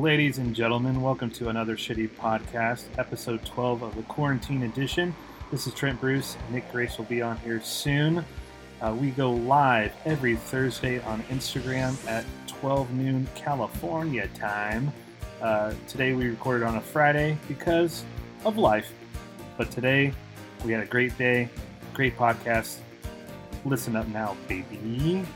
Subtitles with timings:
[0.00, 5.14] Ladies and gentlemen, welcome to another shitty podcast, episode 12 of the quarantine edition.
[5.50, 6.38] This is Trent Bruce.
[6.50, 8.24] Nick Grace will be on here soon.
[8.80, 14.90] Uh, we go live every Thursday on Instagram at 12 noon California time.
[15.42, 18.02] Uh, today we recorded on a Friday because
[18.46, 18.90] of life.
[19.58, 20.14] But today
[20.64, 21.50] we had a great day,
[21.92, 22.78] great podcast.
[23.66, 25.26] Listen up now, baby.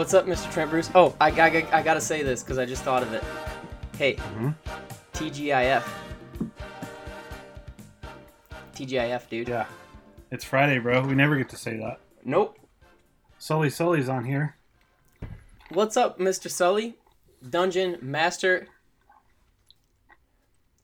[0.00, 0.50] What's up, Mr.
[0.50, 0.90] Trent Bruce?
[0.94, 3.22] Oh, I, I, I gotta say this because I just thought of it.
[3.98, 4.54] Hey, Mhm.
[5.12, 5.84] TGIF.
[8.74, 9.48] TGIF, dude.
[9.48, 9.66] Yeah.
[10.30, 11.06] It's Friday, bro.
[11.06, 12.00] We never get to say that.
[12.24, 12.58] Nope.
[13.38, 14.56] Sully Sully's on here.
[15.68, 16.50] What's up, Mr.
[16.50, 16.96] Sully?
[17.46, 18.68] Dungeon Master.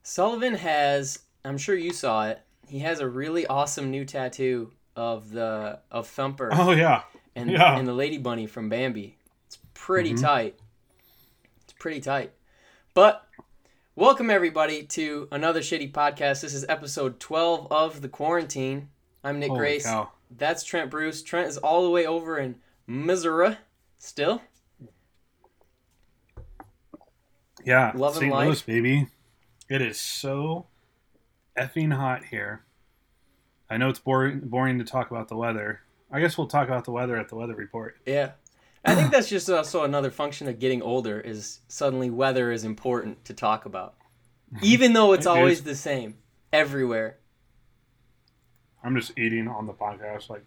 [0.03, 5.31] Sullivan has, I'm sure you saw it, he has a really awesome new tattoo of
[5.31, 6.51] the of Thumper.
[6.53, 7.01] Oh, yeah.
[7.37, 7.79] And Yeah.
[7.79, 9.19] and the lady bunny from Bambi.
[9.47, 10.23] It's pretty Mhm.
[10.23, 10.59] tight.
[11.63, 12.33] It's pretty tight.
[12.95, 13.29] But
[13.95, 16.41] welcome everybody to another shitty podcast.
[16.41, 18.89] This is episode 12 of the quarantine.
[19.23, 19.85] I'm Nick Holy Grace.
[19.85, 20.13] cow.
[20.31, 21.23] That's Trent Bruce.
[21.23, 23.59] Trent is all the way over in Missouri
[23.99, 24.43] still.
[27.65, 27.93] Yeah.
[27.95, 28.33] Loving St.
[28.33, 28.47] life.
[28.47, 29.07] Louis, baby.
[29.69, 30.67] It is so
[31.57, 32.65] effing hot here.
[33.69, 35.81] I know it's boring, boring to talk about the weather.
[36.11, 37.97] I guess we'll talk about the weather at the weather report.
[38.07, 38.33] Yeah.
[38.85, 43.25] I think that's just also another function of getting older is suddenly weather is important
[43.25, 43.95] to talk about.
[44.63, 45.65] Even though it's It always is.
[45.65, 46.19] the same
[46.53, 47.17] everywhere.
[48.85, 50.45] I'm just eating on the podcast, like,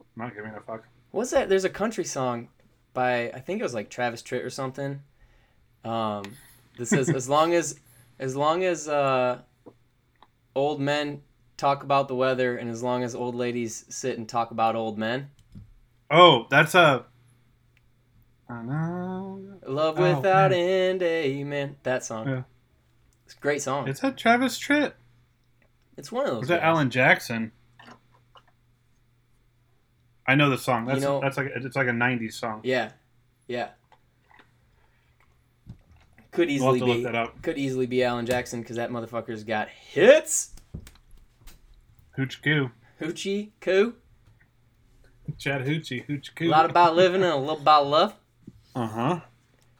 [0.00, 0.84] I'm not giving a fuck.
[1.10, 1.50] What's that?
[1.50, 2.48] There's a country song
[2.94, 5.02] by I think it was like Travis Tritt or something.
[5.84, 6.24] Um,
[6.78, 7.78] that says as long as
[8.18, 9.40] as long as uh,
[10.54, 11.20] old men
[11.56, 14.98] talk about the weather and as long as old ladies sit and talk about old
[14.98, 15.30] men,
[16.10, 17.06] Oh, that's a.
[18.48, 19.40] I know.
[19.66, 20.60] love Oh, without man.
[21.00, 21.76] end, amen.
[21.82, 22.28] That song.
[22.28, 22.42] Yeah.
[23.24, 23.88] It's a great song.
[23.88, 24.92] Is that Travis Tritt?
[25.96, 26.42] It's one of those.
[26.42, 26.62] Is that.
[26.62, 27.52] Alan Jackson?
[30.26, 30.84] I know the song.
[30.86, 32.60] That's You know- that's like it's like a '90s song.
[32.64, 32.92] Yeah,
[33.46, 33.70] yeah.
[36.30, 37.42] Could We'll easily to be look that up.
[37.42, 40.50] could easily be Alan Jackson because that motherfucker's got hits.
[42.16, 42.70] Hooch Coo,
[43.00, 43.94] Hoochie coo.
[45.38, 48.14] Chattahoochee, Hooch A lot about living and a little about love.
[48.74, 49.20] Uh huh.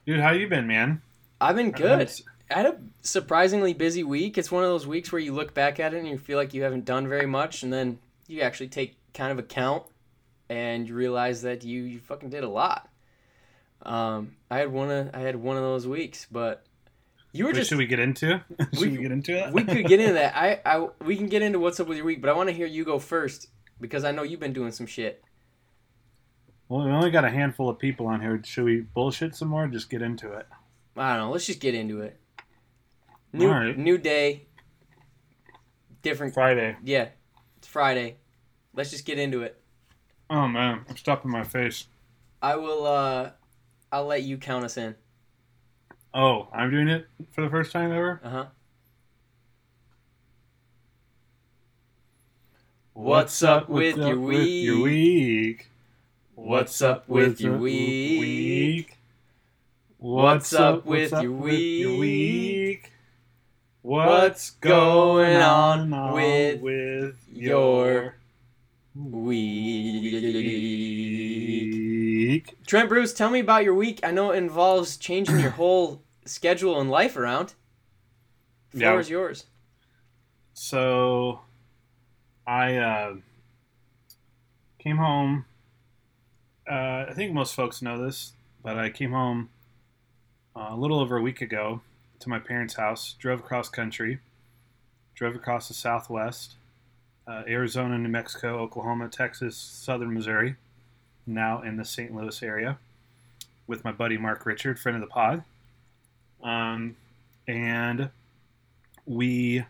[0.06, 1.02] Dude, how you been, man?
[1.40, 2.10] I've been good.
[2.50, 4.36] I had a surprisingly busy week.
[4.38, 6.54] It's one of those weeks where you look back at it and you feel like
[6.54, 9.84] you haven't done very much, and then you actually take kind of account
[10.48, 12.88] and you realize that you, you fucking did a lot.
[13.82, 16.64] Um, I had one of I had one of those weeks, but
[17.34, 18.40] you were Wait, just should we get into?
[18.72, 19.52] should we, We- get into it?
[19.52, 20.34] we could get into that.
[20.36, 22.54] I, I we can get into what's up with your week, but I want to
[22.54, 23.48] hear you go first
[23.80, 25.22] because I know you've been doing some shit.
[26.68, 28.40] Well, we only got a handful of people on here.
[28.42, 29.64] Should we bullshit some more?
[29.64, 30.46] or Just get into it.
[30.96, 31.30] I don't know.
[31.32, 32.18] Let's just get into it.
[33.32, 34.46] New new day,
[36.02, 36.76] different Friday.
[36.84, 37.08] Yeah,
[37.58, 38.16] it's Friday.
[38.74, 39.60] Let's just get into it.
[40.30, 41.86] Oh man, I'm stopping my face.
[42.40, 42.86] I will.
[42.86, 43.30] uh
[43.92, 44.94] I'll let you count us in.
[46.14, 48.20] Oh, I'm doing it for the first time ever.
[48.22, 48.44] Uh huh.
[52.92, 54.30] What's up with your
[54.64, 55.70] Your week?
[56.36, 58.96] What's up with your week?
[59.98, 62.92] What's up with your week?
[63.82, 68.14] What's going on with with your
[68.94, 70.12] your Week.
[72.34, 72.56] Week?
[72.66, 74.00] Trent Bruce, tell me about your week.
[74.02, 77.54] I know it involves changing your whole schedule and life around.
[78.72, 78.98] The Floor Yeah.
[79.00, 79.44] is yours.
[80.52, 81.40] So,
[82.46, 83.14] I uh,
[84.78, 85.44] came home.
[86.70, 88.32] Uh, I think most folks know this,
[88.62, 89.50] but I came home
[90.56, 91.80] uh, a little over a week ago
[92.20, 93.14] to my parents' house.
[93.18, 94.20] Drove across country,
[95.14, 96.54] drove across the Southwest,
[97.26, 100.56] uh, Arizona, New Mexico, Oklahoma, Texas, Southern Missouri.
[101.26, 102.14] Now in the St.
[102.14, 102.78] Louis area
[103.66, 105.42] with my buddy Mark Richard, friend of the pod.
[106.42, 106.96] Um,
[107.48, 108.10] and
[109.06, 109.64] we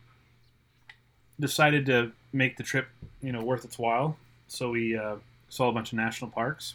[1.38, 2.88] decided to make the trip,
[3.22, 4.16] you know, worth its while.
[4.48, 5.16] So we uh,
[5.48, 6.74] saw a bunch of national parks,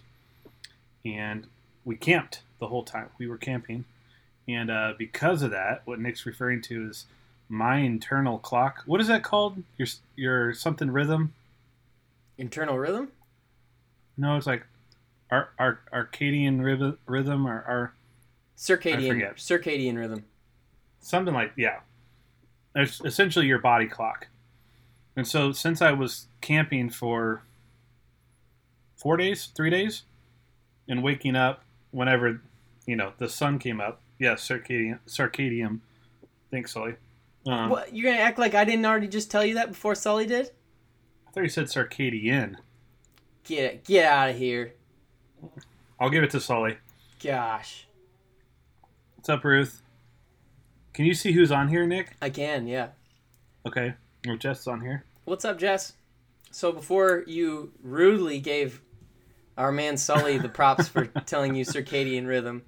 [1.05, 1.47] and
[1.85, 3.09] we camped the whole time.
[3.17, 3.85] We were camping,
[4.47, 7.05] and uh, because of that, what Nick's referring to is
[7.47, 8.83] my internal clock.
[8.85, 9.63] What is that called?
[9.77, 11.33] Your your something rhythm?
[12.37, 13.09] Internal rhythm?
[14.19, 14.65] No, it's like
[15.31, 17.93] our our arcadian rhythm, rhythm or our
[18.57, 20.25] Circadian circadian rhythm.
[20.99, 21.79] something like yeah.
[22.75, 24.27] It's essentially your body clock.
[25.15, 27.43] And so since I was camping for
[28.97, 30.03] four days, three days,
[30.89, 32.41] and waking up whenever
[32.85, 35.79] you know the sun came up, yes, circadian circadian.
[36.51, 36.95] Thanks, Sully.
[37.47, 40.25] Um, What you're gonna act like I didn't already just tell you that before Sully
[40.25, 40.51] did?
[41.25, 42.57] I thought you said circadian.
[43.45, 44.73] Get get out of here.
[45.99, 46.77] I'll give it to Sully.
[47.21, 47.87] Gosh.
[49.15, 49.81] What's up, Ruth?
[50.93, 52.15] Can you see who's on here, Nick?
[52.21, 52.89] I can, yeah.
[53.65, 53.93] Okay,
[54.25, 55.03] well, Jess on here.
[55.25, 55.93] What's up, Jess?
[56.51, 58.81] So before you rudely gave
[59.57, 62.63] our man Sully the props for telling you circadian rhythm,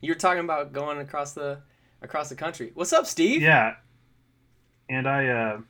[0.00, 1.60] you were talking about going across the
[2.02, 2.72] across the country.
[2.74, 3.42] What's up, Steve?
[3.42, 3.76] Yeah.
[4.88, 5.60] And I, uh,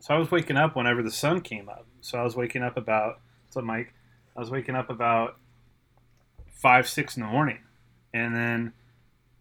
[0.00, 1.86] so I was waking up whenever the sun came up.
[2.00, 3.20] So I was waking up about,
[3.64, 3.94] Mike?
[4.36, 5.36] I was waking up about
[6.48, 7.58] five, six in the morning.
[8.12, 8.72] And then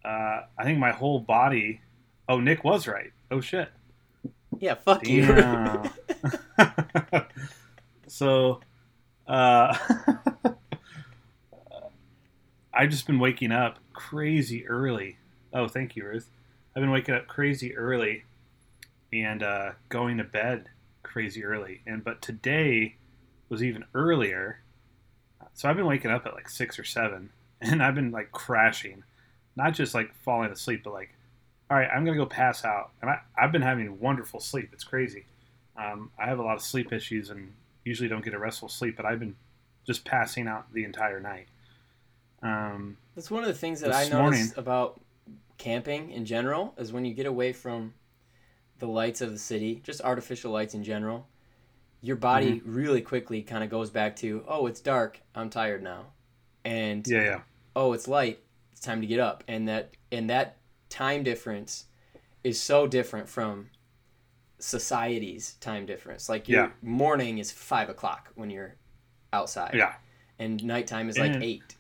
[0.04, 1.82] uh, I think my whole body,
[2.30, 3.12] oh, Nick was right.
[3.32, 3.70] Oh, shit.
[4.60, 5.26] Yeah, fuck you.
[8.16, 8.62] So,
[9.28, 9.78] uh,
[12.74, 15.18] I've just been waking up crazy early.
[15.54, 16.30] Oh, thank you, Ruth.
[16.74, 18.24] I've been waking up crazy early
[19.12, 20.70] and uh, going to bed
[21.04, 21.82] crazy early.
[21.86, 22.96] And but today
[23.50, 24.60] was even earlier.
[25.54, 27.30] So I've been waking up at like six or seven,
[27.62, 29.04] and I've been like crashing,
[29.56, 31.12] not just like falling asleep, but like
[31.70, 34.70] all right, I'm gonna go pass out, and I, I've been having wonderful sleep.
[34.72, 35.26] It's crazy.
[35.76, 37.54] Um, I have a lot of sleep issues, and
[37.84, 39.36] usually don't get a restful sleep, but I've been
[39.86, 41.48] just passing out the entire night.
[42.42, 45.02] Um, That's one of the things that I morning- about
[45.58, 47.94] camping in general is when you get away from
[48.80, 51.28] the lights of the city, just artificial lights in general,
[52.02, 52.74] your body Mm-hmm.
[52.76, 56.08] really quickly kind of goes back to, oh, it's dark, I'm tired now,
[56.64, 57.40] and yeah, yeah,
[57.76, 58.40] oh, it's light,
[58.72, 60.58] it's time to get up, and that and that
[60.90, 61.86] time difference
[62.44, 63.70] is so different from
[64.60, 66.30] society's time difference.
[66.30, 66.72] Like your Yeah.
[66.82, 68.76] morning is five o'clock when you're
[69.34, 69.96] outside, yeah.
[70.40, 71.76] and nighttime is like And- eight.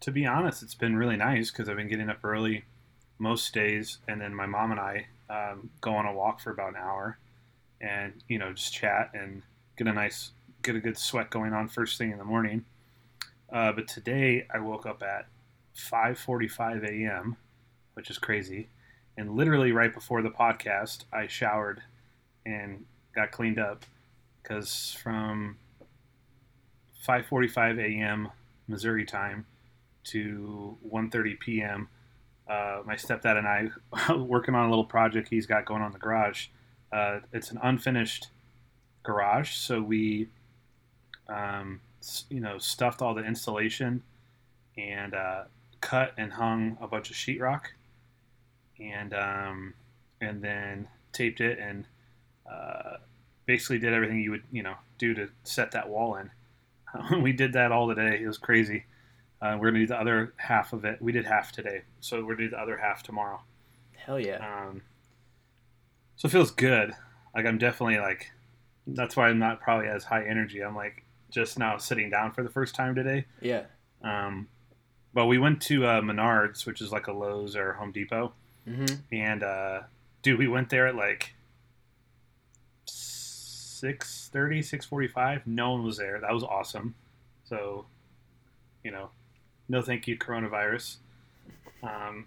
[0.00, 2.64] To be honest, it's been really nice because I've been getting up early
[3.18, 6.70] most days, and then my mom and I um, go on a walk for about
[6.70, 7.18] an hour,
[7.84, 9.42] and you know just chat and
[9.76, 10.32] get a nice,
[10.62, 12.64] get a good sweat going on first thing in the morning.
[13.52, 15.26] Uh, but today I woke up at
[15.76, 17.36] 5:45 a.m.,
[17.94, 18.68] which is crazy,
[19.16, 21.82] and literally right before the podcast, I showered
[22.46, 23.84] and got cleaned up
[24.42, 25.58] because from
[27.06, 28.30] 5:45 a.m.
[28.66, 29.46] Missouri time
[30.04, 31.88] to 1:30 p.m.
[32.48, 35.98] Uh, my stepdad and I working on a little project he's got going on the
[35.98, 36.48] garage.
[36.94, 38.28] Uh, it's an unfinished
[39.02, 40.28] garage, so we,
[41.28, 41.80] um,
[42.30, 44.00] you know, stuffed all the installation
[44.78, 45.42] and uh,
[45.80, 47.62] cut and hung a bunch of sheetrock,
[48.78, 49.74] and um,
[50.20, 51.84] and then taped it and
[52.48, 52.98] uh,
[53.44, 56.30] basically did everything you would you know do to set that wall in.
[57.22, 58.20] we did that all today.
[58.22, 58.84] It was crazy.
[59.42, 61.02] Uh, we're gonna do the other half of it.
[61.02, 63.40] We did half today, so we're gonna do the other half tomorrow.
[63.96, 64.36] Hell yeah.
[64.36, 64.82] Um,
[66.16, 66.92] so it feels good.
[67.34, 68.30] Like I'm definitely like.
[68.86, 70.62] That's why I'm not probably as high energy.
[70.62, 73.24] I'm like just now sitting down for the first time today.
[73.40, 73.62] Yeah.
[74.02, 74.48] Um,
[75.14, 78.32] but we went to uh, Menards, which is like a Lowe's or Home Depot,
[78.66, 79.82] hmm and uh,
[80.22, 81.34] dude, we went there at like
[82.86, 85.42] 6.30, 6.45.
[85.46, 86.20] No one was there.
[86.20, 86.94] That was awesome.
[87.44, 87.86] So,
[88.82, 89.10] you know,
[89.68, 90.96] no thank you, coronavirus.
[91.82, 92.26] Um,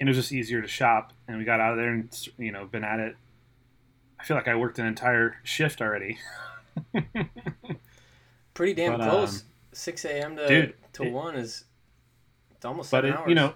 [0.00, 1.12] and it was just easier to shop.
[1.28, 3.16] And we got out of there and, you know, been at it.
[4.18, 6.18] I feel like I worked an entire shift already.
[8.54, 9.40] Pretty damn But, close.
[9.42, 10.36] um, 6 a.m.
[10.36, 11.64] to Dude, to it- one is
[12.52, 13.28] it's almost but seven it, hours.
[13.28, 13.54] you know,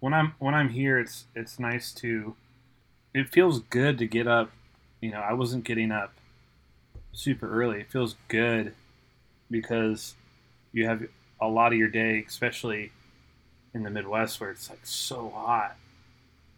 [0.00, 2.34] when I'm when I'm here, it's it's nice to.
[3.14, 4.50] It feels good to get up.
[5.00, 6.12] You know, I wasn't getting up
[7.12, 7.80] super early.
[7.80, 8.74] It feels good
[9.50, 10.14] because
[10.72, 11.04] you have
[11.40, 12.90] a lot of your day, especially
[13.74, 15.76] in the Midwest where it's like so hot.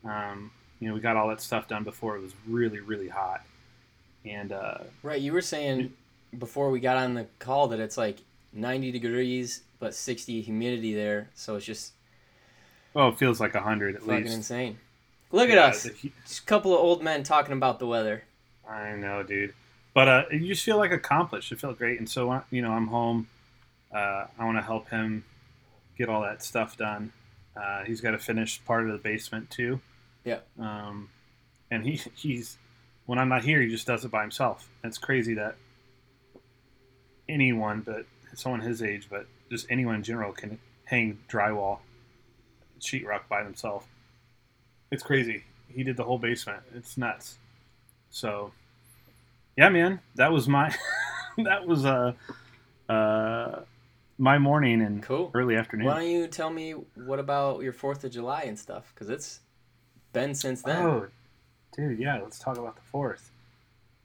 [0.04, 3.42] Um, you know, we got all that stuff done before it was really really hot,
[4.24, 5.20] and uh, right?
[5.20, 5.92] You were saying
[6.38, 8.18] before we got on the call that it's like
[8.52, 11.92] 90 degrees but 60 humidity there, so it's just
[12.94, 14.34] well, it feels like hundred at fucking least.
[14.34, 14.78] insane.
[15.32, 18.24] Look at us, the just a couple of old men talking about the weather.
[18.68, 19.54] I know, dude.
[19.92, 21.52] But uh, you just feel like accomplished.
[21.52, 23.26] It felt great, and so uh, you know, I'm home.
[23.94, 25.24] Uh, I want to help him
[25.96, 27.12] get all that stuff done.
[27.56, 29.80] Uh, he's got to finish part of the basement too.
[30.24, 30.40] Yeah.
[30.58, 31.08] Um,
[31.70, 32.58] and he he's
[33.06, 34.68] when I'm not here, he just does it by himself.
[34.84, 35.56] It's crazy that
[37.28, 41.78] anyone, but someone his age, but just anyone in general, can hang drywall,
[42.80, 43.86] sheetrock by themselves.
[44.90, 45.44] It's crazy.
[45.68, 46.62] He did the whole basement.
[46.74, 47.38] It's nuts.
[48.10, 48.52] So,
[49.56, 50.74] yeah, man, that was my
[51.38, 52.12] that was uh
[52.88, 53.60] uh
[54.18, 55.30] my morning and Cool.
[55.34, 55.86] early afternoon.
[55.86, 58.90] Why don't you tell me what about your Fourth of July and stuff?
[58.94, 59.40] Because it's
[60.12, 60.82] been since then.
[60.84, 61.08] Oh,
[61.76, 62.20] dude, yeah.
[62.20, 63.30] Let's talk about the fourth.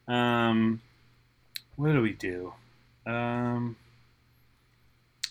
[0.08, 0.82] Um,
[1.78, 2.54] what do we do?
[3.06, 3.78] Um,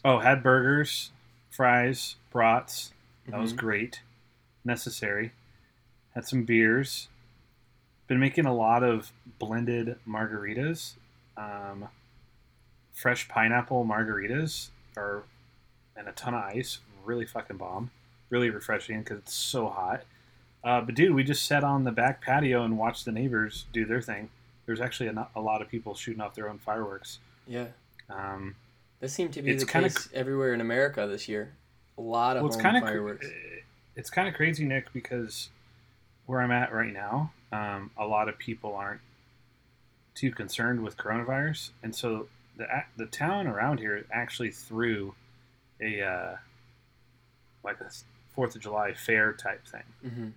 [0.04, 1.10] oh, had burgers,
[1.50, 2.92] fries, brats.
[3.28, 3.58] That was Mhm.
[3.58, 4.00] great.
[4.64, 5.32] Necessary.
[6.14, 7.08] Had some beers.
[8.06, 10.94] Been making a lot of blended margaritas.
[11.36, 11.88] Um,
[13.00, 15.24] fresh pineapple margaritas are
[15.96, 16.78] and a ton of ice.
[17.04, 17.90] Really fucking bomb.
[18.28, 20.02] Really refreshing because it's so hot.
[20.62, 23.86] Uh, but dude, we just sat on the back patio and watched the neighbors do
[23.86, 24.28] their thing.
[24.66, 27.18] There's actually a, a lot of people shooting off their own fireworks.
[27.46, 27.68] Yeah,
[28.10, 28.54] Um,
[29.00, 31.54] this seemed to be the kinda case everywhere in America this year.
[31.96, 33.26] A lot of well, it's home kind of fireworks.
[33.96, 35.48] it's kind of crazy, Nick, because
[36.26, 39.00] where I'm at right now, um, a lot of people aren't
[40.14, 42.28] too concerned with coronavirus, and so
[42.60, 45.14] the the town around here actually threw
[45.80, 46.36] a uh,
[47.64, 47.90] like a
[48.34, 49.82] Fourth of July fair type thing.
[50.10, 50.28] hmm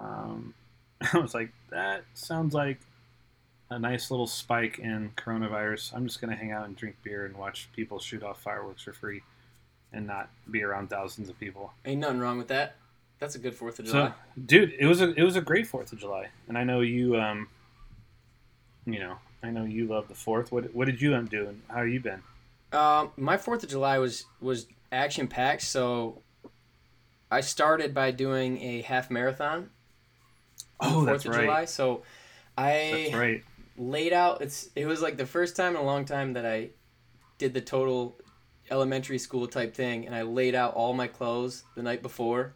[0.00, 0.54] Um,
[1.12, 2.78] I was like, that sounds like
[3.70, 5.92] a nice little spike in coronavirus.
[5.94, 8.92] I'm just gonna hang out and drink beer and watch people shoot off fireworks for
[8.92, 9.22] free,
[9.92, 11.72] and not be around thousands of people.
[11.84, 12.76] Ain't nothing wrong with that.
[13.18, 14.12] That's a good Fourth of So, July.
[14.44, 17.16] dude, it was a it was a great Fourth of July, and I know you
[17.16, 17.48] um,
[18.84, 20.50] you know, I know you love the Fourth.
[20.52, 21.62] What what did you end up doing?
[21.68, 22.22] How have you been?
[22.72, 25.62] Um, my Fourth of July was was action packed.
[25.62, 26.22] So
[27.30, 29.70] I started by doing a half marathon.
[30.80, 31.42] on Oh, that's of right.
[31.42, 31.64] July.
[31.66, 32.02] So
[32.56, 33.44] I That's right.
[33.76, 34.40] laid out.
[34.42, 36.70] It's it was like the first time in a long time that I
[37.38, 38.16] did the total
[38.70, 42.54] elementary school type thing, and I laid out all my clothes the night before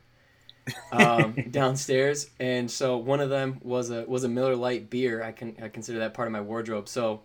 [0.93, 2.31] um, downstairs.
[2.39, 5.23] And so one of them was a was a Miller Lite beer.
[5.23, 6.89] I can I consider that part of my wardrobe.
[6.89, 7.23] So.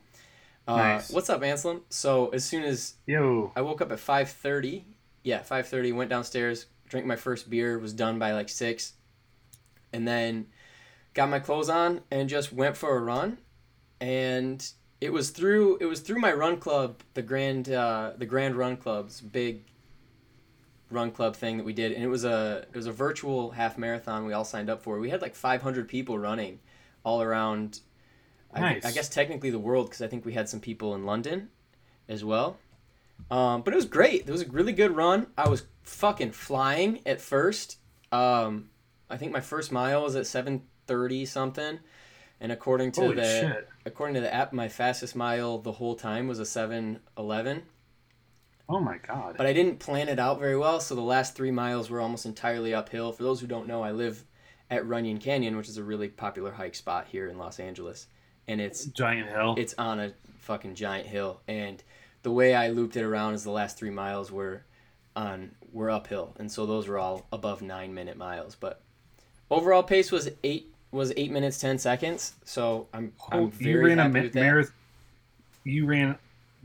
[0.67, 1.11] Uh, Nice.
[1.11, 1.81] What's up, Anselm?
[1.89, 4.85] So as soon as Yo, I woke up at five thirty.
[5.21, 5.91] Yeah, five thirty.
[5.91, 7.77] Went downstairs, drank my first beer.
[7.77, 8.93] Was done by like six,
[9.93, 10.47] and then
[11.13, 13.37] got my clothes on and just went for a run.
[14.01, 14.67] And
[15.01, 18.77] it was through it was through my run club, the grand uh, the Grand Run
[18.77, 19.65] Club's big
[20.89, 23.77] run club thing that we did, and it was a it was a virtual half
[23.77, 24.99] marathon we all signed up for.
[24.99, 26.59] We had like five hundred people running
[27.03, 27.79] all around.
[28.53, 28.85] I, Nice.
[28.85, 31.49] I guess technically the world because I think we had some people in London
[32.07, 32.57] as well.
[33.29, 34.21] Um, but it was great.
[34.27, 35.27] It was a really good run.
[35.37, 37.77] I was fucking flying at first.
[38.11, 38.69] Um,
[39.09, 41.79] I think my first mile was at seven thirty something,
[42.39, 43.69] and according to holy the shit!
[43.85, 47.63] according to the app, my fastest mile the whole time was a seven eleven.
[48.67, 49.35] Oh my god.
[49.37, 52.25] But I didn't plan it out very well, so the last three miles were almost
[52.25, 53.11] entirely uphill.
[53.11, 54.23] For those who don't know, I live
[54.71, 58.07] at Runyon Canyon, which is a really popular hike spot here in Los Angeles,
[58.47, 59.53] and it's Giant hill.
[59.57, 61.81] it's on a fucking giant hill and
[62.21, 64.61] the way i looped it around is the last three miles were
[65.15, 68.79] on were uphill and so those were all above nine minute miles but
[69.49, 73.97] overall pace was eight was eight minutes ten seconds so i'm, I'm Oh, very you
[73.97, 74.39] ran a ma- with that.
[74.39, 74.73] marathon.
[75.63, 76.15] You ran.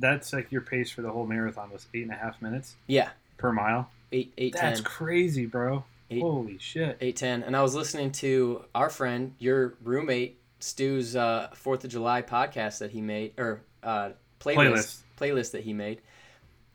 [0.00, 2.74] That's like your pace for the whole marathon was eight and a half minutes?
[2.86, 3.10] Yeah.
[3.36, 3.88] Per mile.
[4.12, 5.84] eight eight That's ten crazy, bro.
[6.10, 6.96] Eight- Holy shit.
[7.00, 7.42] eight ten.
[7.44, 12.78] And i was listening to our friend your roommate stu's uh fourth of july podcast
[12.80, 14.98] that he made or uh playlist Playlist.
[15.18, 16.00] playlist that he made.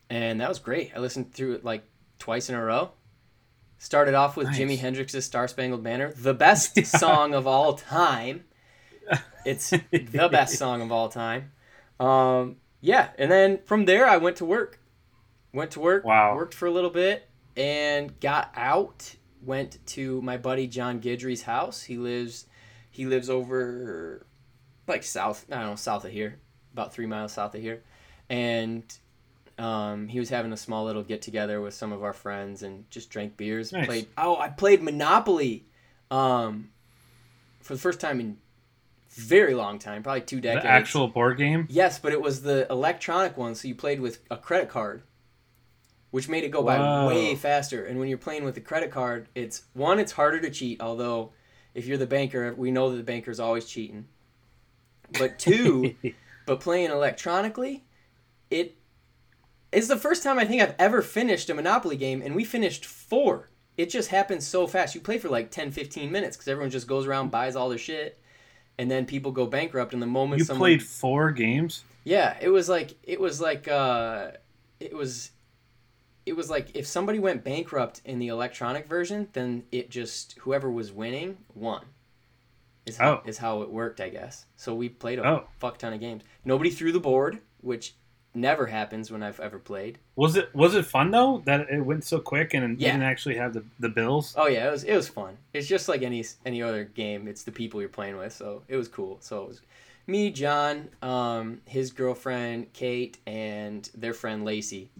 [0.08, 0.92] And that was great.
[0.96, 1.82] I listened through it like
[2.18, 2.90] twice in a row.
[3.78, 4.58] Started off with Nice.
[4.58, 8.44] jimi hendrix's star spangled banner the best song of all time.
[9.44, 11.52] It's the best song of all time.
[12.00, 12.56] Um
[12.86, 14.80] yeah and then from there i went to work
[15.56, 16.04] Went to work.
[16.04, 16.36] Wow.
[16.36, 19.14] Worked for a little bit and got out.
[19.42, 21.82] Went to my buddy John Guidry's house.
[21.82, 22.44] He lives
[22.90, 24.26] he lives over
[24.86, 26.40] like south I don't know, south of here.
[26.74, 27.82] About three miles south of here.
[28.28, 28.84] And
[29.56, 32.90] um, he was having a small little get together with some of our friends and
[32.90, 33.72] just drank beers.
[33.72, 33.86] Nice.
[33.86, 35.64] Played oh, I played Monopoly
[36.10, 36.68] um,
[37.62, 38.36] for the first time in
[39.16, 40.64] very long time, probably two decades.
[40.64, 41.66] The actual board game.
[41.70, 45.02] Yes, but it was the electronic one, so you played with a credit card,
[46.10, 47.08] which made it go by Whoa.
[47.08, 47.84] way faster.
[47.84, 50.82] And when you're playing with a credit card, it's one, it's harder to cheat.
[50.82, 51.32] Although,
[51.74, 54.06] if you're the banker, we know that the banker's always cheating.
[55.18, 55.94] But two,
[56.46, 57.84] but playing electronically,
[58.50, 58.76] it
[59.72, 62.84] is the first time I think I've ever finished a Monopoly game, and we finished
[62.84, 63.50] four.
[63.78, 64.94] It just happens so fast.
[64.94, 67.78] You play for like 10, 15 minutes because everyone just goes around, buys all their
[67.78, 68.18] shit,
[68.78, 69.92] and then people go bankrupt.
[69.92, 71.84] And the moment you someone played four games.
[72.04, 74.32] yeah, it was like it was like uh
[74.80, 75.30] it was
[76.26, 80.70] it was like if somebody went bankrupt in the electronic version, then it just whoever
[80.70, 81.84] was winning won.
[82.84, 83.22] Is how, Oh.
[83.28, 84.46] is how it worked, I guess.
[84.56, 85.48] So we played a Oh.
[85.58, 86.22] fuck ton of games.
[86.44, 87.94] Nobody threw the board, which
[88.36, 89.98] never happens when I've ever played.
[90.14, 92.92] Was it was it fun though that it went so quick and Yeah.
[92.92, 94.34] didn't actually have the, the bills?
[94.36, 95.36] Oh yeah, it was it was fun.
[95.52, 97.26] It's just like any any other game.
[97.26, 99.18] It's the people you're playing with, so it was cool.
[99.20, 99.60] So it was
[100.06, 104.90] me, John, um, his girlfriend Kate, and their friend Lacey.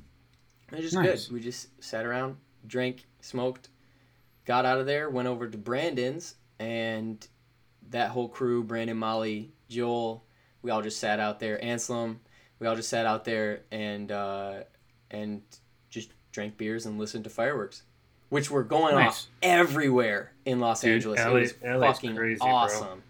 [0.72, 1.26] It was just Nice.
[1.26, 1.34] good.
[1.34, 3.68] We just sat around, drank, smoked,
[4.46, 7.24] got out of there, went over to Brandon's, and
[7.90, 10.24] that whole crew, Brandon, Molly, Joel,
[10.62, 11.62] we all just sat out there.
[11.64, 12.18] Anselm,
[12.58, 14.60] we all just sat out there and uh,
[15.10, 15.42] and
[15.90, 17.82] just drank beers and listened to fireworks,
[18.28, 19.06] which were going Nice.
[19.08, 21.20] off everywhere in Los Dude, Angeles.
[21.20, 22.48] LA it was LA's fucking crazy, bro.
[22.48, 23.02] awesome.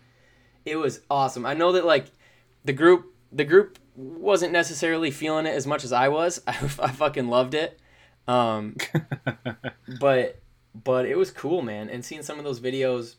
[0.65, 1.47] It was awesome.
[1.47, 2.07] I know that like
[2.65, 6.43] the group, the group wasn't necessarily feeling it as much as I was.
[6.47, 7.79] I, I fucking loved it.
[8.29, 8.77] Um,
[10.01, 10.41] but
[10.85, 11.89] but it was cool, man.
[11.89, 13.15] And seeing some of those videos,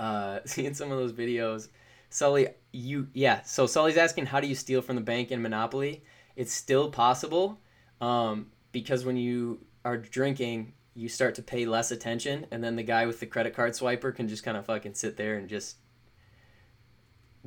[0.00, 1.68] uh, seeing some of those videos,
[2.10, 3.42] Sully, you yeah.
[3.42, 6.04] So Sully's asking, how do you steal from the bank in Monopoly?
[6.36, 7.60] It's still possible,
[8.00, 12.82] um, because when you are drinking, you start to pay less attention, and then the
[12.82, 15.76] guy with the credit card swiper can just kind of fucking sit there and just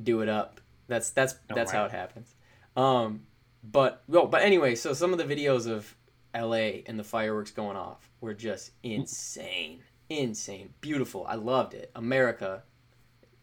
[0.02, 0.60] do it up.
[0.88, 1.80] That's that's Oh, that's wow.
[1.80, 2.34] how it happens.
[2.76, 3.22] Um,
[3.64, 5.96] but well, but anyway, so some of the videos of
[6.34, 6.84] L.A.
[6.86, 11.26] and the fireworks going off were just insane, insane, beautiful.
[11.26, 11.90] I loved it.
[11.96, 12.62] America,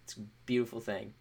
[0.04, 1.14] it's a beautiful thing.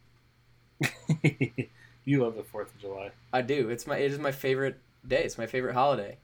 [2.04, 3.10] you love the Fourth of July.
[3.32, 3.68] I do.
[3.68, 5.22] It's my it is my favorite day.
[5.24, 6.18] It's my favorite holiday.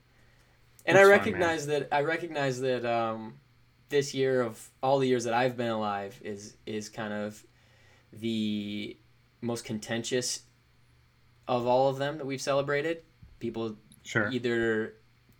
[0.85, 3.35] And That's I fun, recognize that I recognize that um,
[3.89, 7.43] this year of all the years that I've been alive is is kind of
[8.13, 8.97] the
[9.41, 10.41] most contentious
[11.47, 13.03] of all of them that we've celebrated.
[13.39, 14.29] People Sure.
[14.31, 14.93] either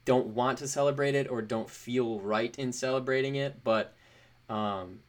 [0.05, 3.63] don't want to celebrate it or don't feel right in celebrating it.
[3.63, 3.95] But
[4.49, 4.99] um,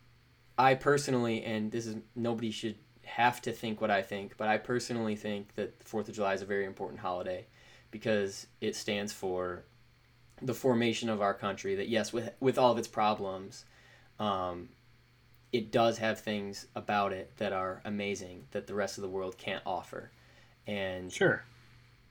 [0.57, 2.77] I personally, and this is nobody should
[3.17, 6.35] have to think what I think, but I personally think that the Fourth of July
[6.35, 7.47] is a very important holiday
[7.91, 9.65] because it stands for
[10.41, 11.75] the formation of our country.
[11.75, 13.65] That yes, with with all of its problems,
[14.19, 14.69] um,
[15.53, 19.37] it does have things about it that are amazing that the rest of the world
[19.37, 20.11] can't offer,
[20.67, 21.45] and Sure.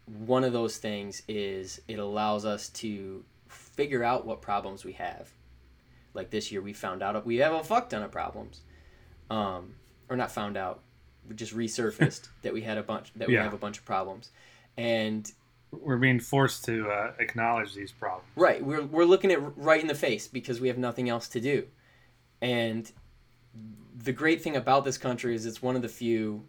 [0.05, 5.31] one of those things is it allows us to figure out what problems we have.
[6.13, 8.62] Like this year, we found out we have a fuck ton of problems,
[9.29, 9.75] um,
[10.09, 10.81] or not found out,
[11.35, 13.43] just resurfaced that we had a bunch that we Yeah.
[13.43, 14.29] have a bunch of problems,
[14.77, 15.31] and
[15.71, 18.27] We're being forced to uh, acknowledge these problems.
[18.35, 21.39] right we're we're looking at right in the face because we have nothing else to
[21.41, 21.67] do,
[22.41, 22.91] and
[23.97, 26.43] the great thing about this country is it's one of the few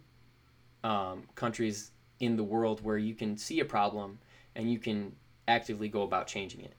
[0.83, 4.19] um, countries in the world where you can see a problem
[4.55, 5.11] and you can
[5.47, 6.73] actively go about changing it.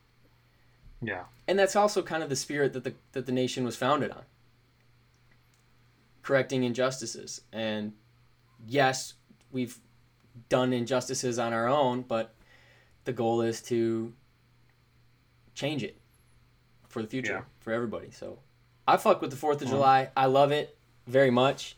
[1.01, 1.23] Yeah.
[1.47, 4.23] And that's also kind of the spirit that the that the nation was founded on.
[6.23, 7.41] Correcting injustices.
[7.51, 7.93] And
[8.67, 9.13] yes,
[9.51, 9.77] we've
[10.49, 12.33] done injustices on our own, but
[13.05, 14.13] the goal is to
[15.53, 15.97] change it
[16.89, 17.41] for the future Yeah.
[17.59, 18.09] for everybody.
[18.11, 18.39] So
[18.87, 20.09] I fuck with the 4th of Well- July.
[20.17, 20.75] I love it
[21.07, 21.77] very much.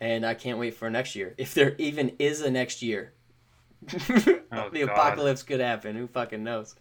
[0.00, 1.34] And I can't wait for next year.
[1.38, 3.12] If there even is a next year.
[4.52, 4.90] Oh, the God.
[4.90, 5.96] apocalypse could happen.
[5.96, 6.76] Who fucking knows?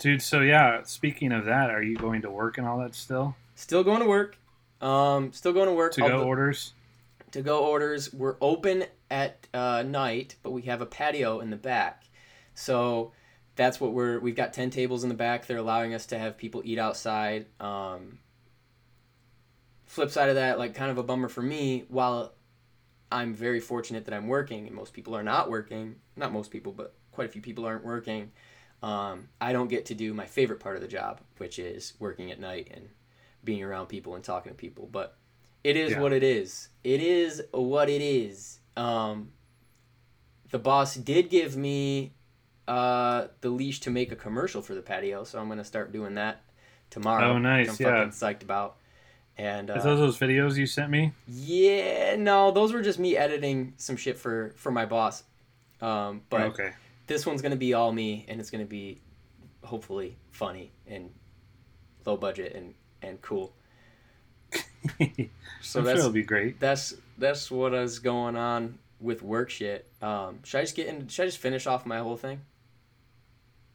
[0.00, 3.36] Dude, so yeah, speaking of that, are you going to work and all that still?
[3.54, 4.36] Still going to work.
[4.80, 5.92] Um, still going to work.
[5.94, 6.72] To go orders?
[7.32, 8.12] to go orders.
[8.12, 12.04] We're open at uh, night, but we have a patio in the back.
[12.54, 13.12] So
[13.56, 14.18] that's what we're.
[14.18, 15.46] We've got ten tables in the back.
[15.46, 17.46] They're allowing us to have people eat outside.
[17.60, 18.18] Um,
[19.86, 21.84] flip side of that, like kind of a bummer for me.
[21.88, 22.32] While
[23.10, 25.96] I'm very fortunate that I'm working, and most people are not working.
[26.16, 28.32] Not most people, but quite a few people aren't working.
[28.82, 32.30] Um, I don't get to do my favorite part of the job, which is working
[32.30, 32.88] at night and
[33.44, 34.88] being around people and talking to people.
[34.90, 35.16] But
[35.64, 36.00] it is Yeah.
[36.00, 36.68] what it is.
[36.84, 38.60] It is what it is.
[38.76, 39.32] Um,
[40.50, 42.12] the boss did give me
[42.68, 46.14] uh, the leash to make a commercial for the patio, so I'm gonna start doing
[46.14, 46.42] that
[46.88, 47.32] tomorrow.
[47.32, 47.96] Oh, nice, I'm yeah.
[48.04, 48.76] fucking psyched about.
[49.36, 51.12] And uh, Is those those videos you sent me?
[51.26, 55.24] yeah, no, those were just me editing some shit for for my boss.
[55.80, 56.72] Um, but okay.
[57.06, 59.00] this one's gonna be all me, and it's gonna be
[59.64, 61.10] hopefully funny and
[62.06, 63.52] low budget and and cool.
[65.62, 66.58] So sure that's it'll be great.
[66.58, 69.86] that's that's what is going on with work shit.
[70.00, 71.06] Um, should I just get in?
[71.08, 72.40] Should I just finish off my whole thing?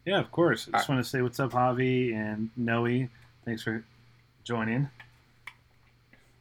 [0.04, 0.62] Yeah, of course.
[0.62, 0.88] I just Alright.
[0.88, 3.06] want to say what's up, Javi and Noe.
[3.44, 3.84] Thanks for
[4.42, 4.88] joining.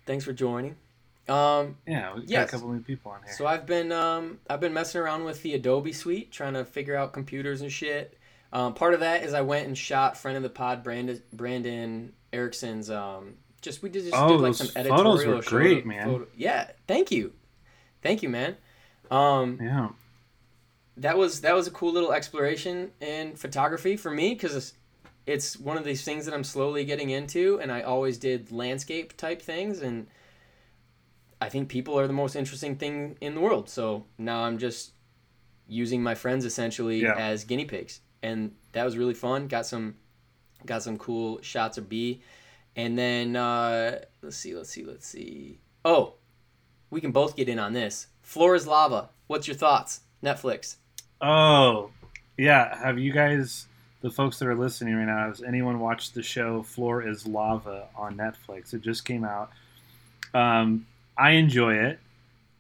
[0.08, 0.76] Thanks for joining.
[1.30, 2.50] Um, Yeah, we got Yes.
[2.50, 3.34] a couple new people on here.
[3.34, 6.95] So I've been um, I've been messing around with the Adobe Suite, trying to figure
[6.95, 8.17] out computers and shit.
[8.52, 12.13] Um, part of that is I went and shot friend of the pod Brandon Brandon
[12.36, 12.89] Erickson's.
[12.89, 14.86] Um, just we did just Oh, did like some photos
[15.21, 15.36] editorial.
[15.38, 16.06] were show- great, man.
[16.06, 17.34] photo- yeah, thank you,
[18.04, 18.58] thank you, man.
[19.10, 19.89] Um, yeah.
[20.98, 24.74] that was that was a cool little exploration in photography for me because it's,
[25.26, 29.17] it's one of these things that I'm slowly getting into, and I always did landscape
[29.17, 30.08] type things, and
[31.41, 33.69] I think people are the most interesting thing in the world.
[33.69, 34.91] So now I'm just
[35.67, 37.15] using my friends essentially Yeah.
[37.17, 39.48] as guinea pigs, and that was really fun.
[39.48, 39.95] Got some
[40.65, 42.22] got some cool shots of B,
[42.76, 45.60] and then uh, let's see, let's see, let's see.
[45.84, 46.15] Oh,
[46.89, 48.08] we can both get in on this.
[48.22, 49.10] Floor is lava.
[49.28, 50.02] What's your thoughts?
[50.24, 50.76] Netflix.
[51.22, 51.91] Oh,
[52.38, 52.78] yeah.
[52.78, 53.68] Have you guys,
[54.02, 57.88] the folks that are listening right now, has anyone watched the show Floor is Lava
[57.96, 58.74] on Netflix?
[58.74, 59.52] It just came out.
[60.34, 60.86] Um,
[61.18, 62.00] I enjoy it.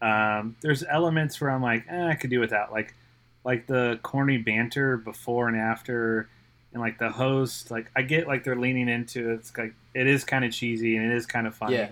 [0.01, 2.93] Um, there's elements where I'm like, eh, I could do without, like,
[3.43, 6.29] like the corny banter before and after,
[6.75, 7.71] and like the host.
[7.71, 9.35] Like, I get like they're leaning into it.
[9.35, 11.77] It's like it is kind of cheesy and it is kind of funny.
[11.77, 11.89] Yeah.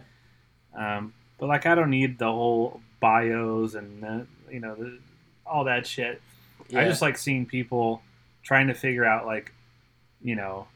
[0.76, 5.00] Um, but like, I don't need the whole bios and the, you know the,
[5.48, 6.22] all that shit.
[6.68, 6.82] Yeah.
[6.82, 8.02] I just like seeing people
[8.44, 9.54] trying to figure out like,
[10.22, 10.68] you know,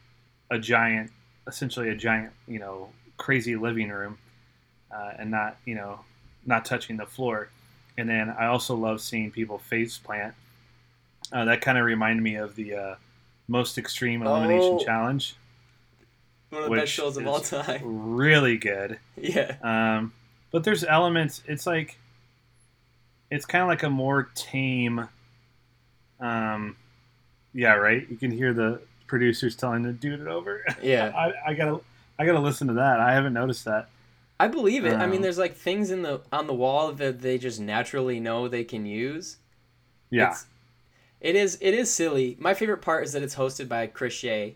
[0.50, 1.12] a giant,
[1.46, 4.17] essentially a giant, you know, crazy living room,
[4.89, 6.00] uh, and not you know,
[6.46, 7.50] not touching the floor.
[7.98, 10.34] And then I also love seeing people face plant.
[11.34, 12.96] Uh, that kind of reminded me of the uh,
[13.48, 14.84] most extreme elimination Oh.
[14.84, 15.36] challenge.
[16.50, 17.82] one of the best shows of all time.
[18.16, 19.00] Really good.
[19.18, 19.56] Yeah.
[19.64, 20.14] Um,
[20.52, 21.42] but there's elements.
[21.48, 21.98] It's like
[23.32, 25.08] it's kind of like a more tame.
[26.20, 26.76] Um,
[27.54, 28.08] yeah, right.
[28.10, 30.64] You can hear the producers telling the dude it over.
[30.82, 31.12] Yeah.
[31.16, 31.80] I, I gotta,
[32.20, 33.00] I gotta listen to that.
[33.00, 33.90] I haven't noticed that.
[34.40, 34.94] I believe it.
[34.94, 38.20] I mean, Um, there's like things in the on the wall that they just naturally
[38.20, 39.38] know they can use.
[40.12, 40.46] Yeah, It's,
[41.22, 42.36] it is it is silly.
[42.40, 44.56] My favorite part is that it's hosted by Chris Shea.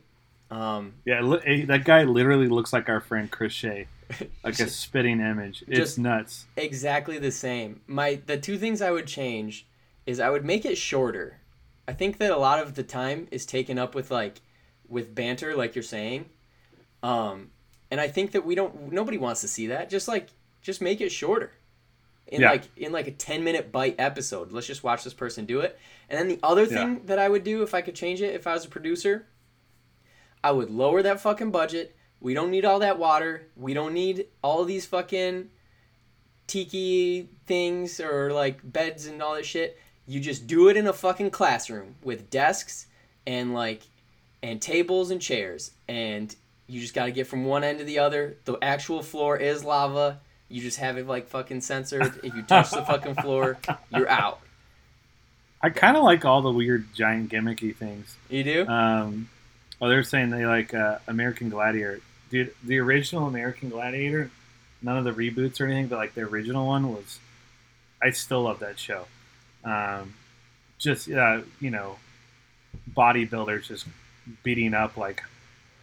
[0.50, 1.22] Um, yeah.
[1.22, 3.88] li- eh, That guy literally looks like our friend Chris Shea,
[4.44, 5.64] like a spitting image.
[5.68, 6.46] It's Just- nuts.
[6.58, 7.82] exactly the same.
[7.88, 9.66] My the two things I would change
[10.06, 11.38] is I would make it shorter.
[11.88, 14.42] I think that a lot of the time is taken up with like
[14.88, 16.26] with banter, like you're saying.
[17.04, 17.52] Um,
[17.90, 18.92] and I think that we don't.
[18.92, 19.90] Nobody wants to see that.
[19.90, 20.28] Just like
[20.62, 21.52] just make it shorter.
[22.28, 22.52] In Yeah.
[22.52, 24.52] like in like a ten minute bite episode.
[24.52, 25.78] Let's just watch this person do it.
[26.10, 28.48] And then the other thing that I would do if I could change it, if
[28.48, 29.28] I was a producer,
[30.44, 31.96] I would lower that fucking budget.
[32.20, 33.48] We don't need all that water.
[33.56, 35.50] We don't need all these fucking
[36.48, 39.80] tiki things or like beds and all that shit.
[40.06, 42.88] You just do it in a fucking classroom with desks
[43.26, 43.84] and like
[44.44, 46.36] and tables and chairs and
[46.68, 48.38] you just got to get from one end to the other.
[48.46, 50.20] The actual floor is lava.
[50.52, 52.20] You just have it like fucking censored.
[52.24, 53.58] If you touch the fucking floor,
[53.90, 54.40] you're out.
[55.62, 58.16] I kind of like all the weird giant gimmicky things.
[58.30, 58.68] You do?
[58.68, 59.30] Um,
[59.80, 62.02] well, they're saying they like uh, American Gladiator.
[62.30, 64.32] Dude, the original American Gladiator,
[64.82, 67.20] none of the reboots or anything, but like the original one was.
[68.04, 69.06] I still love that show.
[69.64, 70.16] Um,
[70.80, 71.98] just uh, you know,
[72.96, 73.86] bodybuilders just
[74.44, 75.24] beating up like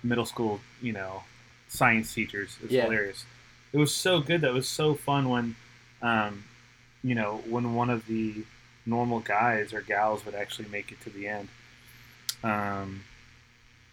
[0.03, 1.23] middle school, you know,
[1.69, 2.57] science teachers.
[2.63, 2.85] It's Yeah.
[2.85, 3.25] hilarious.
[3.73, 4.41] It was so good.
[4.43, 5.57] That was so fun when,
[6.03, 6.45] um,
[7.03, 8.45] you know, when one of the
[8.87, 11.49] normal guys or gals would actually make it to the end.
[12.43, 13.03] Um,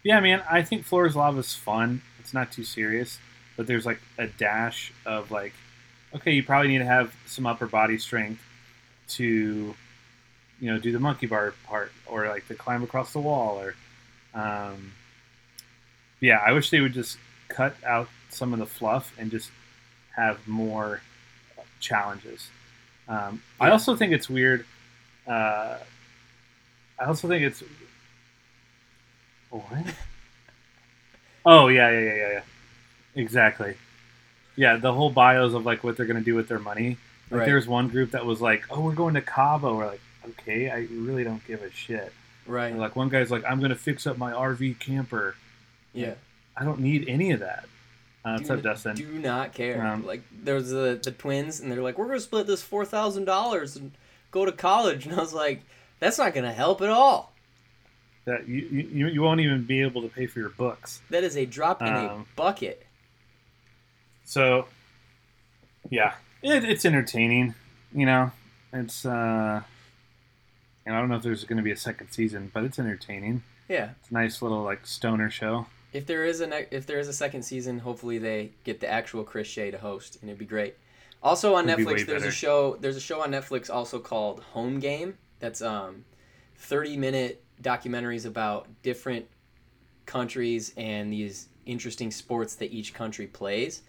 [0.02, 2.00] yeah, man, I think Floor is Lava is fun.
[2.20, 3.18] It's not too serious,
[3.56, 5.52] but there's like a dash of like,
[6.14, 8.42] okay, you probably need to have some upper body strength
[9.08, 9.74] to,
[10.60, 13.74] you know, do the monkey bar part or like to climb across the wall or,
[14.34, 14.92] um,
[16.20, 19.50] yeah, I wish they would just cut out some of the fluff and just
[20.16, 21.00] have more
[21.80, 22.48] challenges.
[23.08, 24.64] Um, I also think it's weird.
[25.26, 25.76] Uh,
[26.98, 27.62] I also think it's
[29.50, 29.64] What?
[31.46, 32.40] oh yeah, yeah, yeah, yeah, yeah.
[33.14, 33.74] Exactly.
[34.56, 36.96] Yeah, the whole bios of like what they're gonna do with their money.
[37.30, 37.46] Like Right.
[37.46, 40.00] there's one group that was like, "Oh, we're going to Cabo." We're like,
[40.30, 42.12] "Okay, I really don't give a shit."
[42.46, 42.74] Right.
[42.74, 45.34] Like one guy's like, "I'm gonna fix up my RV camper."
[45.92, 46.14] yeah.
[46.58, 47.66] I don't need any of that.
[48.26, 48.96] Uh, what's do, up, Dustin?
[48.96, 49.86] do not care.
[49.86, 53.24] Um, like there's the the twins, and they're like, "We're gonna split this four thousand
[53.26, 53.92] dollars and
[54.32, 55.62] go to college," and I was like,
[56.00, 57.32] "That's not gonna help at all.
[58.24, 61.00] that you, you you won't even be able to pay for your books.
[61.10, 62.82] That is a drop in a Um, bucket."
[64.24, 64.66] So,
[65.88, 67.54] yeah, it, it's entertaining.
[67.94, 68.32] You know,
[68.72, 69.62] it's uh,
[70.84, 73.44] and I don't know if there's going to be a second season, but it's entertaining.
[73.68, 73.90] Yeah.
[74.00, 75.66] It's a nice little like stoner show.
[75.96, 79.24] If there is a if there is a second season, hopefully they get the actual
[79.24, 80.74] Chris Shea to host, and it'd be great.
[81.22, 82.28] Also on Would Netflix, there's better.
[82.28, 82.76] a show.
[82.78, 85.16] There's a show on Netflix also called Home Game.
[85.40, 86.04] That's um,
[86.56, 89.26] thirty minute documentaries about different
[90.04, 93.82] countries and these interesting sports that each country plays.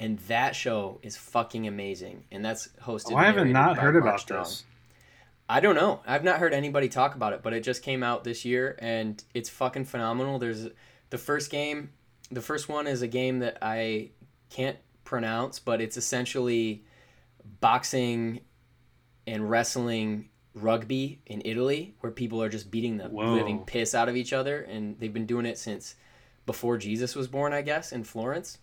[0.00, 3.12] And that show is fucking amazing, and that's hosted.
[3.12, 4.42] Oh, I haven't not heard Mark about Strong.
[4.42, 4.64] this.
[5.48, 6.00] I don't know.
[6.06, 9.22] I've not heard anybody talk about it, but it just came out this year and
[9.34, 10.38] it's fucking phenomenal.
[10.38, 10.68] There's
[11.14, 11.90] the first game,
[12.32, 14.10] the first one is a game that I
[14.50, 16.84] can't pronounce, but it's essentially
[17.60, 18.40] boxing
[19.24, 23.32] and wrestling rugby in Italy where people are just beating the Whoa.
[23.32, 25.94] living piss out of each other and they've been doing it since
[26.46, 28.58] before Jesus was born, I guess, in Florence.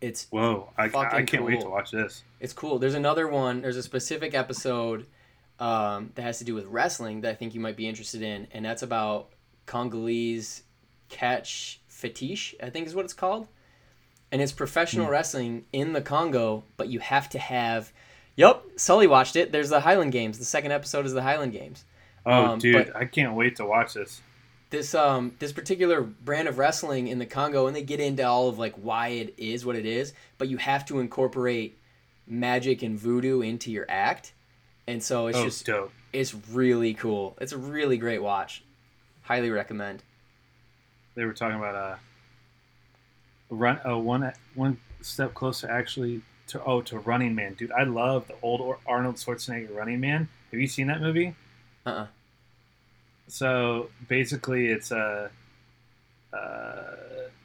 [0.00, 1.72] It's Whoa, I, I can't wait to cool.
[1.72, 2.22] watch this.
[2.40, 2.78] it's cool.
[2.78, 3.60] There's another one.
[3.60, 5.06] There's a specific episode
[5.58, 8.46] um, that has to do with wrestling that I think you might be interested in,
[8.52, 9.32] and that's about
[9.66, 10.62] Congolese
[11.08, 12.54] catch fetish.
[12.62, 13.48] I think is what it's called,
[14.32, 15.12] and it's professional Hmm.
[15.12, 17.92] wrestling in the Congo, but you have to have.
[18.36, 19.50] Yep, Sully watched it.
[19.50, 20.38] There's the Highland Games.
[20.38, 21.84] The second episode is the Highland Games.
[22.24, 24.20] Oh, Um, dude, I can't wait to watch this.
[24.70, 28.48] this um this particular brand of wrestling in the Congo and they get into all
[28.50, 31.78] of like why it is what it is, but you have to incorporate
[32.26, 34.32] magic and voodoo into your act.
[34.86, 35.90] And so it's oh, just dope.
[36.12, 37.36] it's really cool.
[37.40, 38.62] It's a really great watch.
[39.22, 40.02] Highly recommend.
[41.18, 41.96] They were talking about uh,
[43.50, 47.72] run uh, one one step closer actually to oh to Running Man, dude.
[47.72, 50.28] I love the old Arnold Schwarzenegger Running Man.
[50.52, 51.34] Have you seen that movie?
[51.84, 52.06] Uh-uh.
[53.26, 55.32] So basically, it's a
[56.32, 56.84] uh,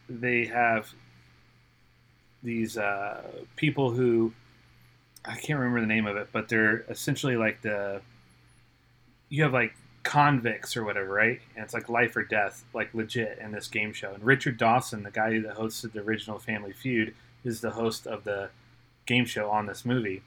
[0.08, 0.94] they have
[2.44, 3.24] these uh,
[3.56, 4.34] people who
[5.26, 8.02] I can't remember the name of it, but they're essentially like the
[9.30, 9.74] you have like
[10.04, 11.40] convicts or whatever, right?
[11.56, 14.14] And it's like life or death, like legit in this game show.
[14.14, 18.24] And Richard Dawson, the guy that hosted the original Family Feud, is the host of
[18.24, 18.50] the
[19.06, 20.22] game show on this movie.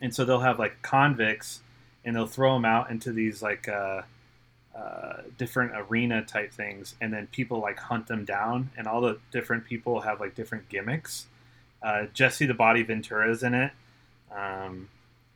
[0.00, 1.60] And so they'll have like convicts,
[2.04, 4.02] and they'll throw them out into these like uh,
[4.76, 9.18] uh, different arena type things, and then people like hunt them down, and all the
[9.32, 11.26] different people have like different gimmicks.
[11.82, 13.72] Uh, Jesse the Body Ventura is in it,
[14.34, 14.88] um,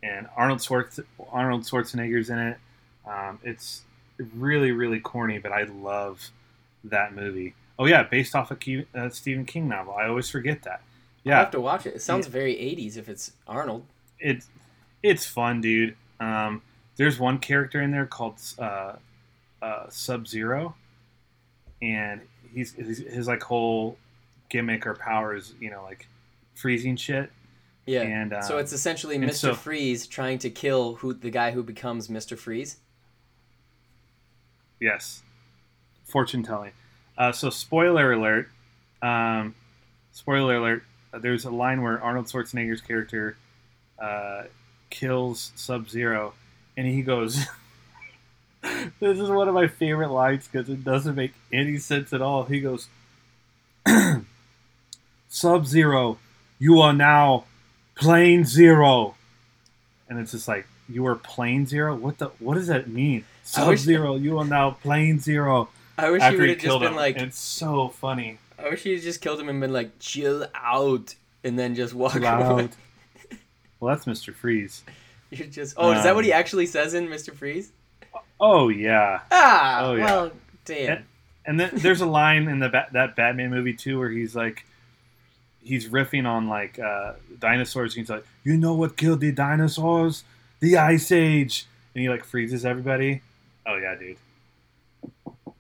[0.03, 2.59] and Arnold Schwarz- Arnold Schwarzenegger's in it.
[3.11, 3.83] Um, it's
[4.35, 6.31] really really corny, but I love
[6.85, 7.55] that movie.
[7.79, 9.94] Oh yeah, based off a uh, Stephen King novel.
[9.94, 10.81] I always forget that.
[10.83, 11.94] I Yeah, have to watch it.
[11.96, 13.85] It sounds very 80s if it's Arnold.
[14.18, 14.49] it's
[15.03, 15.96] it's fun, dude.
[16.20, 16.62] Um,
[16.96, 18.96] there's one character in there called uh,
[19.62, 20.75] uh, Sub Zero,
[21.83, 22.20] and
[22.55, 23.96] he's his, his like whole
[24.51, 26.07] gimmick or power is you know like
[26.55, 27.31] freezing shit.
[27.87, 28.03] Yeah.
[28.03, 29.35] And um, so it's essentially Mr.
[29.35, 32.37] so- Freeze trying to kill who the guy who becomes Mr.
[32.38, 32.77] Freeze.
[34.81, 35.23] Yes,
[36.05, 36.73] fortune telling.
[37.19, 38.49] Uh, so spoiler alert.
[39.03, 39.55] Um,
[40.12, 40.85] spoiler alert.
[41.12, 43.37] uh, There's a line where Arnold Schwarzenegger's character
[43.99, 44.45] uh,
[44.88, 46.35] kills Sub Zero,
[46.77, 47.47] and he goes.
[49.01, 52.45] this is one of my favorite lines because it doesn't make any sense at all.
[52.45, 52.88] He goes,
[55.29, 56.19] Sub Zero,
[56.59, 57.45] you are now
[57.95, 59.14] plain zero.
[60.09, 61.94] And it's just like, you are plain zero?
[61.96, 63.24] What the what does that mean?
[63.44, 65.68] Sub Zero, you are now plain zero.
[65.98, 66.96] I wish he After would have just been him.
[66.96, 68.38] like, it's so funny.
[68.59, 72.14] I wish he just killed him and been like, chill out, and then just walk
[72.14, 72.22] away.
[72.24, 72.70] Loud.
[73.81, 74.35] well, that's Mr.
[74.35, 74.83] Freeze.
[75.31, 75.74] You're just.
[75.76, 77.35] Oh, is that what he Um, actually says in Mr.
[77.35, 77.72] Freeze?
[78.40, 79.20] Oh yeah.
[79.31, 80.05] Ah, oh, yeah.
[80.05, 80.31] well,
[80.64, 81.05] damn.
[81.46, 84.64] And then there's a line in the ba- that Batman movie too where he's like,
[85.62, 87.94] he's riffing on like uh, dinosaurs.
[87.94, 90.24] He's like, "You know what killed the dinosaurs?
[90.61, 93.23] The Ice Age." And he like freezes everybody.
[93.66, 94.16] Oh yeah, dude.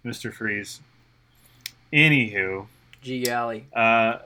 [0.04, 0.32] Mr.
[0.32, 0.80] Freeze.
[1.92, 2.66] Anywho,
[3.02, 3.66] G Galley.
[3.74, 4.18] uh,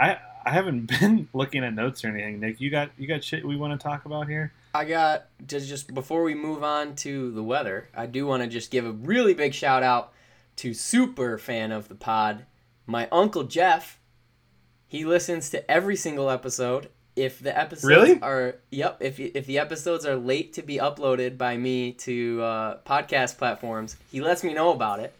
[0.00, 2.40] I I haven't been looking at notes or anything.
[2.40, 4.52] Nick, you got you got shit we want to talk about here?
[4.74, 8.48] I got just just before we move on to the weather, I do want to
[8.48, 10.12] just give a really big shout out
[10.56, 12.44] to super fan of the pod,
[12.86, 13.98] my uncle Jeff.
[14.86, 16.88] He listens to every single episode.
[17.18, 18.20] If the episodes Really?
[18.20, 22.78] are yep, if if the episodes are late to be uploaded by me to uh,
[22.86, 25.12] podcast platforms, he lets me know about it.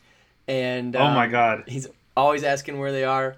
[0.47, 1.65] And oh my um, god.
[1.67, 3.37] He's always asking where they are,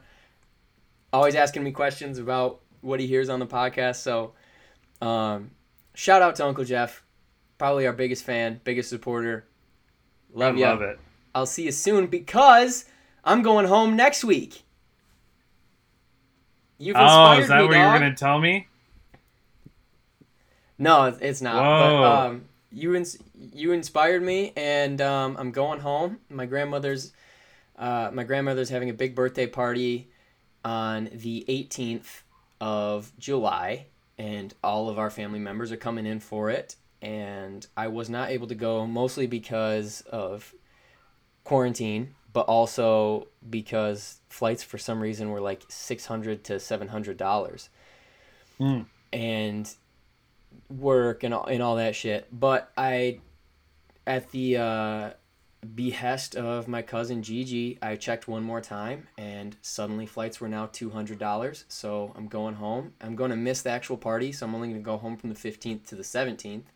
[1.12, 3.96] always asking me questions about what he hears on the podcast.
[3.96, 4.32] So,
[5.00, 5.50] um,
[5.94, 7.02] shout out to Uncle Jeff,
[7.58, 9.46] probably our biggest fan, biggest supporter.
[10.34, 10.64] Love I you.
[10.66, 10.98] love it.
[11.34, 12.84] I'll see you soon because
[13.24, 14.62] I'm going home next week.
[16.82, 18.00] You've Oh, is that me, what you were dog.
[18.00, 18.66] gonna tell me?
[20.78, 21.56] No, it's- it's not.
[21.56, 22.00] Whoa.
[22.00, 23.18] But um, you ins-
[23.52, 26.20] you inspired me, and um, I'm going home.
[26.30, 27.12] My grandmother's
[27.78, 30.08] uh, my grandmother's having a big birthday party
[30.64, 32.22] on the 18th
[32.60, 33.86] of July,
[34.18, 36.76] and all of our family members are coming in for it.
[37.02, 40.52] And I was not able to go mostly because of
[41.44, 47.68] quarantine, but also because flights for some reason were like 600 to 700 dollars.
[48.58, 48.86] Mm.
[49.12, 49.74] And
[50.68, 52.28] work and all, and all that shit.
[52.32, 53.20] But I,
[54.06, 55.10] at the uh,
[55.74, 60.66] behest of my cousin Gigi, I checked one more time, and suddenly flights were now
[60.66, 61.64] two hundred dollars.
[61.68, 62.92] So I'm going home.
[63.00, 65.30] I'm going to miss the actual party, so I'm only going to go home from
[65.30, 66.70] the fifteenth to the seventeenth.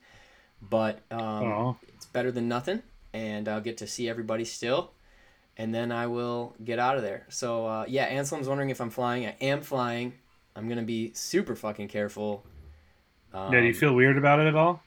[0.60, 4.92] But um, it's better than nothing, and I'll get to see everybody still.
[5.56, 7.26] And then I will get out of there.
[7.28, 9.26] So uh, yeah, Anselm's wondering if I'm flying.
[9.26, 10.14] I am flying.
[10.56, 12.44] I'm gonna be super fucking careful.
[13.32, 13.60] Um, yeah.
[13.60, 14.82] Do you feel weird about it at all?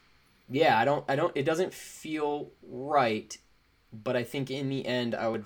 [0.50, 1.04] yeah, I don't.
[1.08, 1.36] I don't.
[1.36, 3.38] It doesn't feel right,
[3.92, 5.44] but I think in the end, I would.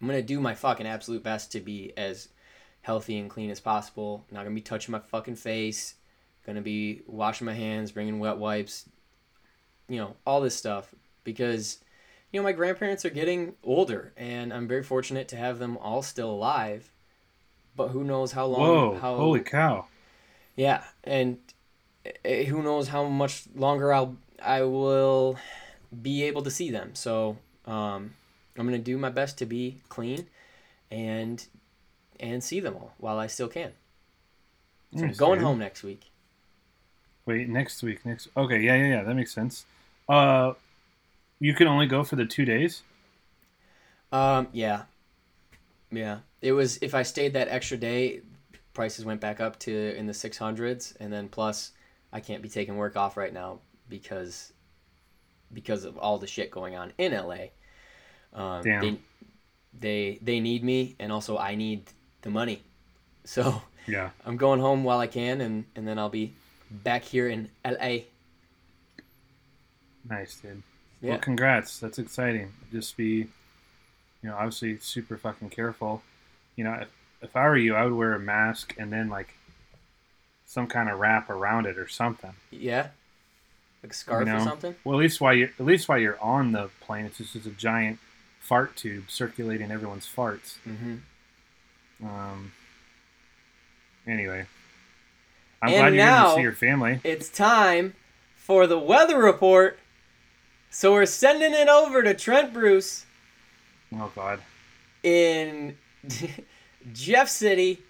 [0.00, 2.28] I'm gonna do my fucking absolute best to be as
[2.82, 4.24] healthy and clean as possible.
[4.30, 5.94] Not gonna be touching my fucking face.
[6.46, 8.88] Gonna be washing my hands, bringing wet wipes.
[9.88, 11.78] You know all this stuff because,
[12.32, 16.02] you know, my grandparents are getting older, and I'm very fortunate to have them all
[16.02, 16.90] still alive.
[17.76, 18.60] But who knows how long?
[18.60, 18.98] Whoa!
[19.00, 19.86] how Holy cow!
[20.56, 21.38] yeah, and
[22.06, 25.38] uh, who knows how much longer I'll I will
[26.02, 26.94] be able to see them.
[26.94, 28.14] So um,
[28.56, 30.26] I'm gonna do my best to be clean
[30.90, 31.44] and
[32.20, 33.72] and see them all while I still can.
[34.96, 36.10] So I'm going home next week.
[37.26, 38.04] Wait, next week.
[38.06, 38.28] Next.
[38.36, 39.02] Okay, yeah, yeah, yeah.
[39.02, 39.66] That makes sense.
[40.08, 40.54] Uh,
[41.40, 42.82] you can only go for the two days.
[44.12, 44.82] Um, yeah,
[45.90, 46.18] yeah.
[46.40, 48.22] It was if I stayed that extra day,
[48.72, 51.72] prices went back up to in the six hundreds, and then plus
[52.12, 54.52] I can't be taking work off right now because
[55.52, 57.48] because of all the shit going on in LA.
[58.32, 58.80] Um, Damn.
[58.80, 58.98] They,
[59.78, 61.90] they they need me, and also I need
[62.22, 62.62] the money.
[63.24, 64.08] So Yeah.
[64.24, 66.32] I'm going home while I can, and and then I'll be
[66.70, 68.04] back here in LA.
[70.08, 70.62] Nice, dude.
[71.00, 71.10] Yeah.
[71.10, 71.78] Well, congrats.
[71.78, 72.52] That's exciting.
[72.72, 73.28] Just be,
[74.22, 76.02] you know, obviously super fucking careful.
[76.56, 76.88] You know, if,
[77.22, 79.34] if I were you, I would wear a mask and then like
[80.46, 82.32] some kind of wrap around it or something.
[82.50, 82.88] Yeah.
[83.82, 84.74] Like a scarf You or something.
[84.82, 87.46] Well, at least while you're at least while you're on the plane, it's just, just
[87.46, 88.00] a giant
[88.40, 90.56] fart tube circulating everyone's farts.
[90.66, 92.06] Mm-hmm.
[92.06, 92.52] Um.
[94.06, 94.46] Anyway,
[95.60, 97.00] I'm And glad you're going to see your family.
[97.04, 97.94] It's time
[98.36, 99.78] for the weather report.
[100.70, 103.06] So we're sending it over to Trent Bruce
[103.94, 104.40] Oh God.
[105.02, 105.76] in
[106.92, 107.82] Jeff City,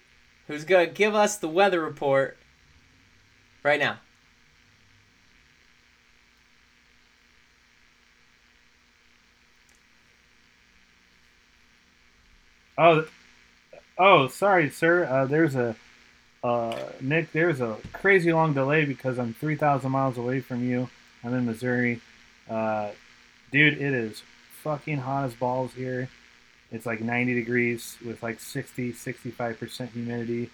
[0.47, 2.37] who's going to give us the weather report
[3.63, 3.99] right now.
[12.77, 13.05] Oh,
[13.97, 15.05] oh, sorry, sir.
[15.05, 15.75] Uh, there's a
[16.43, 17.31] uh, Nick.
[17.31, 20.89] There's a crazy long delay because I'm 3,000 miles away from you.
[21.23, 21.99] I'm in Missouri.
[22.49, 22.89] Uh,
[23.51, 24.23] dude, it is
[24.63, 26.09] fucking hot as balls here.
[26.71, 30.49] It's like 90 degrees with like 60, 65% humidity.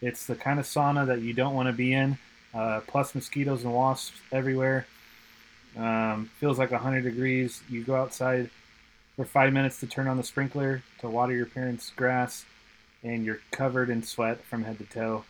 [0.00, 2.18] It's the kind of sauna that you don't want to be in.
[2.54, 4.86] Uh, plus mosquitoes and wasps everywhere.
[5.76, 7.62] Um, feels like 100 degrees.
[7.68, 8.48] You go outside
[9.16, 12.44] for five minutes to turn on the sprinkler to water your parents' grass,
[13.02, 15.24] and you're covered in sweat from head to toe.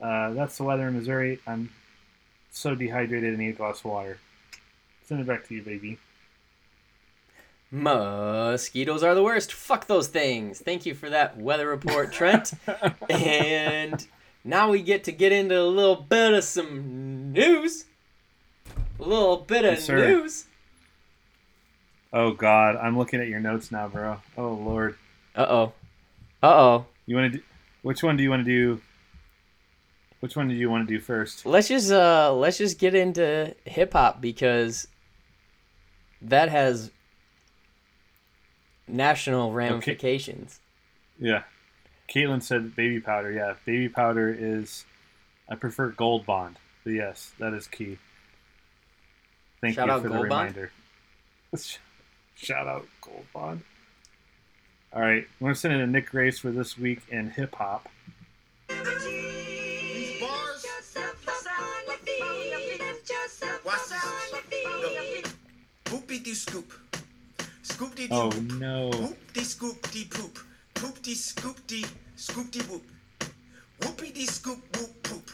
[0.00, 1.40] Uh, that's the weather in Missouri.
[1.46, 1.70] I'm
[2.50, 3.34] so dehydrated.
[3.34, 4.18] I need a glass of water.
[5.12, 5.98] Send it back to you, baby.
[7.70, 9.52] Mosquitoes are the worst.
[9.52, 10.58] Fuck those things.
[10.60, 12.54] Thank you for that weather report, Trent.
[13.10, 14.06] and
[14.42, 17.84] now we get to get into a little bit of some news.
[18.98, 20.46] A little bit of Yes, news.
[22.10, 24.16] Oh God, I'm looking at your notes now, bro.
[24.38, 24.96] Oh Lord,
[25.36, 25.72] Uh oh.
[26.42, 26.86] Uh oh.
[27.04, 27.38] you want to?
[27.40, 27.44] do
[27.82, 28.80] Which one do you want to do?
[30.20, 31.44] Which one do you want to do first?
[31.44, 34.86] Let's just uh let's just get into hip hop because
[36.22, 36.90] that has
[38.88, 40.60] national ramifications.
[41.18, 41.42] Yeah.
[42.12, 43.32] Caitlin said baby powder.
[43.32, 44.84] Yeah, baby powder is.
[45.48, 46.56] I prefer Gold Bond.
[46.84, 47.98] But yes, that is key.
[49.60, 50.56] Thank Shout you out for the Gold Bond.
[50.56, 50.72] reminder.
[52.34, 53.62] Shout out Gold Bond.
[54.92, 57.88] All right, we're gonna send it to Nick Grace for this week in hip hop.
[66.12, 66.70] Poopy dee scoop.
[67.62, 68.52] Scoop dee dee Oh whoop.
[68.60, 68.90] no!
[68.90, 70.38] Whoop dee scoop dee poop.
[70.74, 71.86] Poop dee scoop dee
[72.16, 72.82] scoop dee whoop.
[73.80, 75.30] Whoopie dee scoop whoop poop.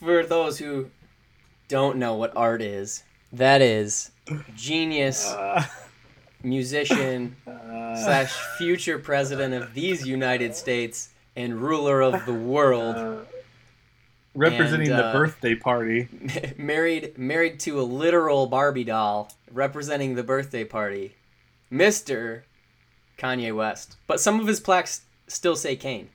[0.00, 0.90] For those who
[1.68, 4.10] don't know what art is, that is
[4.56, 5.64] genius Uh,
[6.42, 13.18] musician uh, slash future president of these United States and ruler of the world, uh,
[14.40, 16.08] representing And, the uh, birthday party.
[16.56, 21.14] married married to a literal Barbie doll, representing the birthday party,
[21.68, 22.44] Mister
[23.18, 23.96] Kanye West.
[24.06, 26.08] But some of his plaques still say Kane.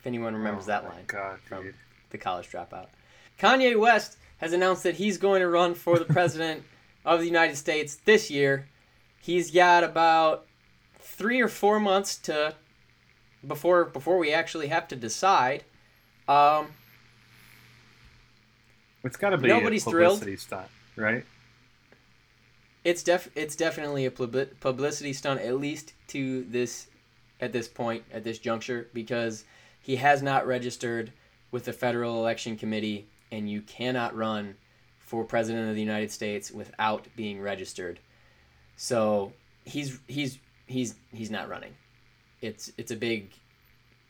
[0.00, 1.74] If anyone remembers Oh that line God, from dude.
[2.10, 2.86] the college dropout.
[3.38, 6.62] Kanye West has announced that he's going to run for the president
[7.04, 8.68] of the United States this year.
[9.20, 10.46] He's got about
[11.00, 12.54] three or four months to
[13.46, 15.64] before before we actually have to decide.
[16.28, 16.66] Um,
[19.04, 20.18] It's got to be Nobody's a thrilled.
[20.20, 21.24] publicity stunt, right?
[22.84, 26.86] it's def it's definitely a publicity stunt at least to this
[27.40, 29.44] at this point at this juncture because
[29.80, 31.10] he has not registered
[31.50, 34.54] with the federal election committee and you cannot run
[34.98, 38.00] for president of the United States without being registered
[38.76, 39.32] so
[39.64, 41.74] he's he's he's he's not running
[42.42, 43.30] it's it's a big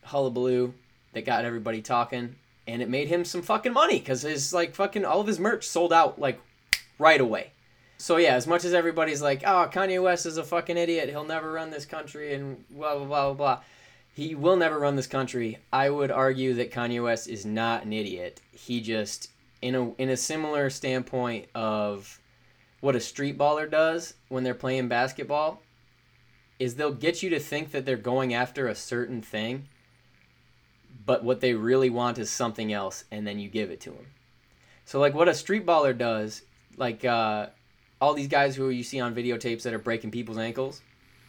[0.03, 0.73] hullabaloo
[1.15, 2.35] that got everybody talking
[2.67, 5.67] and it made him some fucking money because his like fucking all of his merch
[5.67, 6.39] sold out like
[6.99, 7.51] right away
[7.97, 11.09] so yeah, as much as everybody's like, "Oh, Kanye West is a fucking idiot.
[11.09, 13.63] He'll never run this country," and blah blah blah blah blah,
[14.13, 15.59] he will never run this country.
[15.71, 18.41] I would argue that Kanye West is not an idiot.
[18.51, 19.29] He just,
[19.61, 22.19] in a in a similar standpoint of
[22.81, 25.61] what a street baller does when they're playing basketball,
[26.59, 29.69] is they'll get you to think that they're going after a certain thing,
[31.05, 34.05] but what they really want is something else, and then you give it to them.
[34.85, 36.41] So like what a street baller does,
[36.77, 37.03] like.
[37.05, 37.47] uh
[38.01, 40.81] all these guys who you see on videotapes that are breaking people's ankles.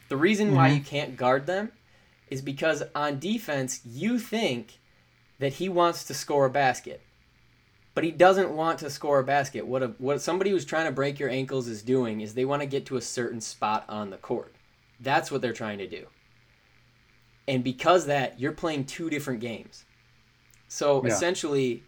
[0.08, 0.74] The reason why Mhm.
[0.74, 1.70] you can't guard them
[2.28, 4.80] is because on defense you think
[5.38, 7.00] that he wants to score a basket.
[7.94, 9.64] But he doesn't want to score a basket.
[9.64, 12.62] What a, what somebody who's trying to break your ankles is doing is they want
[12.62, 14.52] to get to a certain spot on the court.
[14.98, 16.08] That's what they're trying to do.
[17.48, 19.84] And because that, you're playing two different games.
[20.68, 21.12] So Yeah.
[21.12, 21.82] essentially,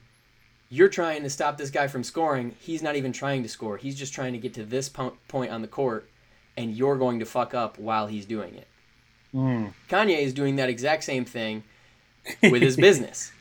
[0.70, 2.54] you're trying to stop this guy from scoring.
[2.60, 3.76] He's not even trying to score.
[3.76, 6.08] He's just trying to get to this point on the court,
[6.56, 8.68] and you're going to fuck up while he's doing it.
[9.34, 9.72] Mm.
[9.88, 11.64] Kanye is doing that exact same thing
[12.42, 13.32] with his business.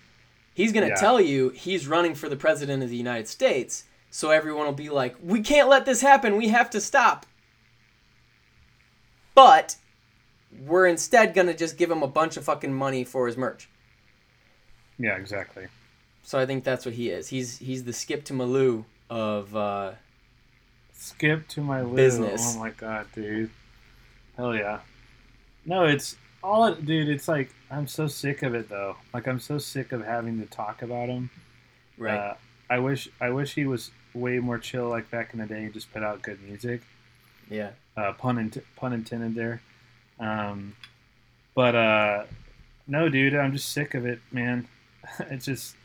[0.53, 0.95] He's going to Yeah.
[0.99, 4.89] tell you he's running for the president of the United States, so everyone will be
[4.89, 6.35] like, "We can't let this happen.
[6.35, 7.25] We have to stop."
[9.35, 9.75] But
[10.65, 13.69] we're instead going to just give him a bunch of fucking money for his merch.
[14.99, 15.67] Yeah, exactly.
[16.23, 17.27] So I think that's what he is.
[17.29, 19.91] He's he's the skip to my Lou of uh,
[20.93, 21.95] Skip to my Lou.
[21.95, 22.55] Business.
[22.55, 23.49] Oh my god, dude.
[24.35, 24.79] Hell yeah.
[25.65, 27.07] No, it's all it, dude.
[27.09, 28.97] It's like I'm so sick of it though.
[29.13, 31.29] Like I'm so sick of having to talk about him.
[31.97, 32.17] right.
[32.17, 32.33] Uh,
[32.69, 35.73] I wish I wish he was way more chill like back in the day and
[35.73, 36.81] just put out good music.
[37.49, 37.71] yeah.
[37.95, 39.61] Uh, pun int- pun intended there.
[40.19, 40.75] Um,
[41.55, 42.23] but uh,
[42.87, 44.67] no, dude, I'm just sick of it, man.
[45.19, 45.75] it's just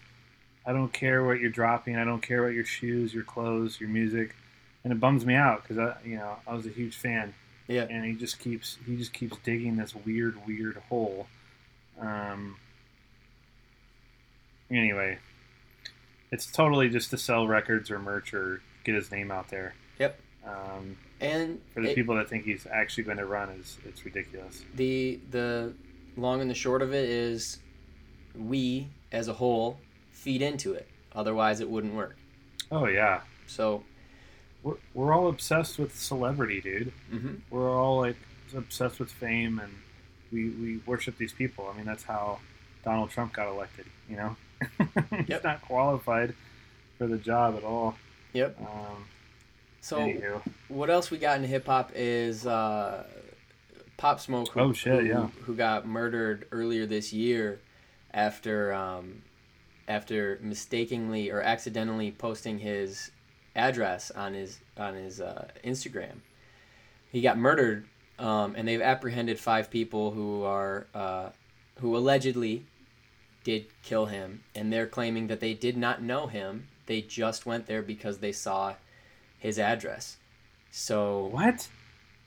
[0.66, 1.96] I don't care what you're dropping.
[1.96, 4.34] I don't care about your shoes, your clothes, your music,
[4.84, 7.34] and it bums me out because I, you know, I was a huge fan,
[7.68, 7.86] Yeah.
[7.90, 11.26] and he just keeps he just keeps digging this weird, weird hole.
[12.00, 12.56] Um.
[14.70, 15.18] Anyway,
[16.30, 19.74] it's totally just to sell records or merch or get his name out there.
[19.98, 20.18] Yep.
[20.46, 24.04] Um, And for the it- people that think he's actually going to run, is it's
[24.04, 24.64] ridiculous.
[24.74, 25.72] the the
[26.16, 27.58] long and the short of it is
[28.34, 29.78] we as a whole
[30.10, 32.16] feed into it otherwise it wouldn't work
[32.70, 33.82] Oh yeah, so
[34.62, 36.92] we're, we're all obsessed with celebrity, dude.
[37.12, 37.40] mhm.
[37.50, 38.16] We're all like
[38.56, 39.72] obsessed with fame, and
[40.30, 41.68] we we worship these people.
[41.72, 42.38] I mean, that's how
[42.84, 43.86] Donald Trump got elected.
[44.08, 44.36] You know,
[45.10, 45.44] he's Yep.
[45.44, 46.34] not qualified
[46.98, 47.96] for the job at all.
[48.32, 49.04] yep Um,
[49.82, 53.04] so anywho, what else we got in hip-hop is uh,
[53.98, 55.26] pop smoke who, Oh, shit, who, yeah.
[55.42, 57.60] who got murdered earlier this year
[58.14, 59.22] after um,
[59.86, 63.10] after mistakenly or accidentally posting his
[63.54, 66.20] address on his on his uh, instagram
[67.10, 67.84] he got murdered
[68.18, 71.30] um, and they've apprehended five people who are uh,
[71.80, 72.64] who allegedly
[73.44, 76.68] did kill him, and they're claiming that they did not know him.
[76.86, 78.74] They just went there because they saw
[79.42, 80.16] his address.
[80.70, 81.68] So What?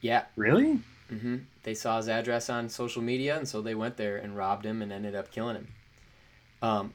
[0.01, 0.79] yeah, Really?
[1.09, 4.65] hmm They saw his address on social media, and so they went there and robbed
[4.65, 5.67] him and ended up killing him.
[6.61, 6.93] Um,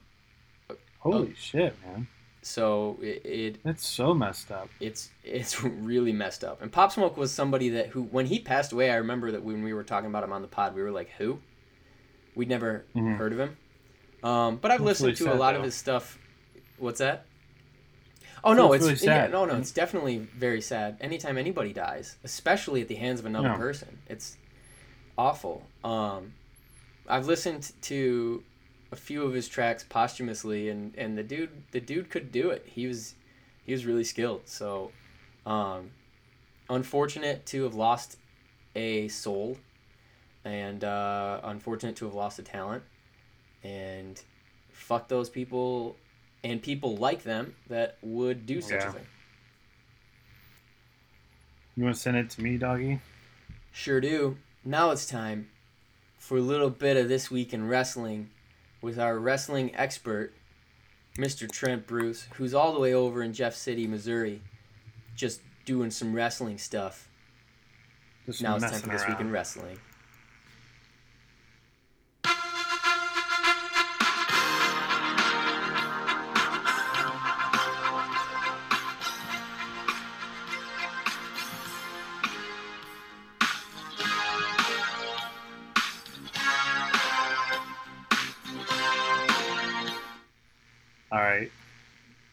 [0.99, 1.35] Holy Oh.
[1.39, 2.07] shit, man.
[2.43, 4.68] so it, it That's so messed up.
[4.81, 6.61] it's it's really messed up.
[6.61, 9.62] And Pop Smoke was somebody that who when he passed away, I remember that when
[9.62, 11.39] we were talking about him on the pod, we were like, "Who?"
[12.35, 13.16] We'd never Mhm.
[13.16, 13.57] heard of him.
[14.23, 16.18] Um, but I've That's listened really to a sad, lot of his stuff.
[16.79, 17.25] What's that?
[18.43, 20.97] Oh no, it's it's, really yeah, no, no, it's definitely very sad.
[21.01, 23.57] Anytime anybody dies, especially at the hands of another Yeah.
[23.57, 24.36] person, it's
[25.18, 25.66] awful.
[25.84, 26.32] Um,
[27.09, 28.43] I've listened to
[28.93, 32.66] a few of his tracks posthumously, and, and the dude the dude could do it.
[32.66, 33.14] He was
[33.64, 34.43] he was really skilled.
[34.47, 34.91] So,
[35.47, 35.91] um,
[36.68, 38.16] unfortunate to have lost
[38.74, 39.59] a soul,
[40.45, 42.82] and uh, unfortunate to have lost a talent,
[43.62, 44.20] and
[44.72, 45.97] fuck those people
[46.43, 48.88] and people like them that would do such Yeah.
[48.88, 49.07] a thing.
[51.76, 53.01] You want to send it to me, doggy?
[53.72, 54.38] Sure do.
[54.64, 55.49] Now it's time
[56.18, 58.30] for a little bit of this week in wrestling
[58.82, 60.32] with our wrestling expert,
[61.16, 61.51] Mr.
[61.51, 64.43] Trent Bruce, who's all the way over in Jeff City, Missouri,
[65.16, 67.09] just doing some wrestling stuff.
[68.26, 69.78] Just Now it's time messing for this week in wrestling.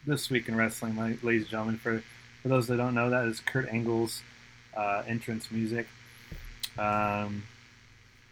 [0.08, 2.02] This week in wrestling, la- ladies and gentlemen, for,
[2.42, 4.24] for those that don't know, that is Kurt Angle's
[4.76, 5.86] uh, entrance music.
[6.80, 7.44] Um,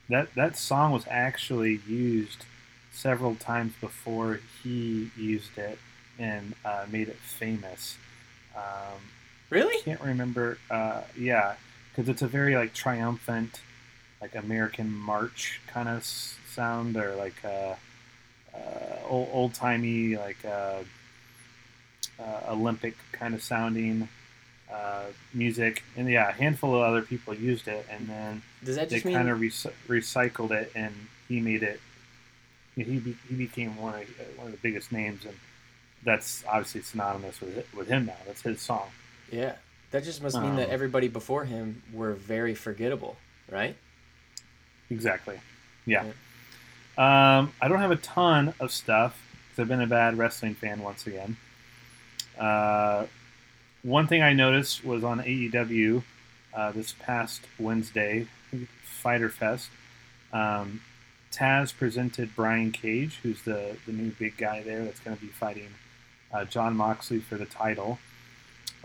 [0.09, 2.45] that that song was actually used
[2.93, 5.77] several times before he used it
[6.17, 7.97] and uh, made it famous.
[8.55, 9.01] Um,
[9.49, 9.81] Really?
[9.83, 10.57] can't remember.
[10.71, 11.55] Uh, yeah,
[11.91, 13.59] because it's a very like triumphant,
[14.21, 17.75] like American march kind of s- sound, or like uh,
[18.55, 18.57] uh,
[19.07, 20.43] old old timey like
[22.19, 24.07] uh, Olympic kind of sounding
[24.71, 25.83] uh, music.
[25.95, 29.05] And yeah, a handful of other people used it, and then Does that they just
[29.05, 30.93] mean kind of rec- recycled it, and
[31.27, 31.79] he made it.
[32.75, 35.35] He be- he became one of uh, one of the biggest names, and
[36.03, 38.17] that's obviously synonymous with with him now.
[38.25, 38.89] That's his song.
[39.31, 39.55] Yeah.
[39.91, 43.15] That just must mean that Um, everybody before him were very forgettable,
[43.49, 43.77] right?
[44.89, 45.39] Exactly.
[45.85, 46.03] Yeah.
[46.97, 50.81] Um, I don't have a ton of stuff because I've been a bad wrestling fan
[50.81, 51.37] once again.
[52.39, 53.05] Uh,
[53.83, 56.03] one thing I noticed was on AEW
[56.53, 58.27] uh, this past Wednesday,
[58.83, 59.69] Fighter Fest.
[60.33, 60.81] Um,
[61.31, 65.29] Taz presented Brian Cage, who's the, the new big guy there that's going to be
[65.29, 65.69] fighting
[66.33, 67.99] uh, Jon Moxley for the title,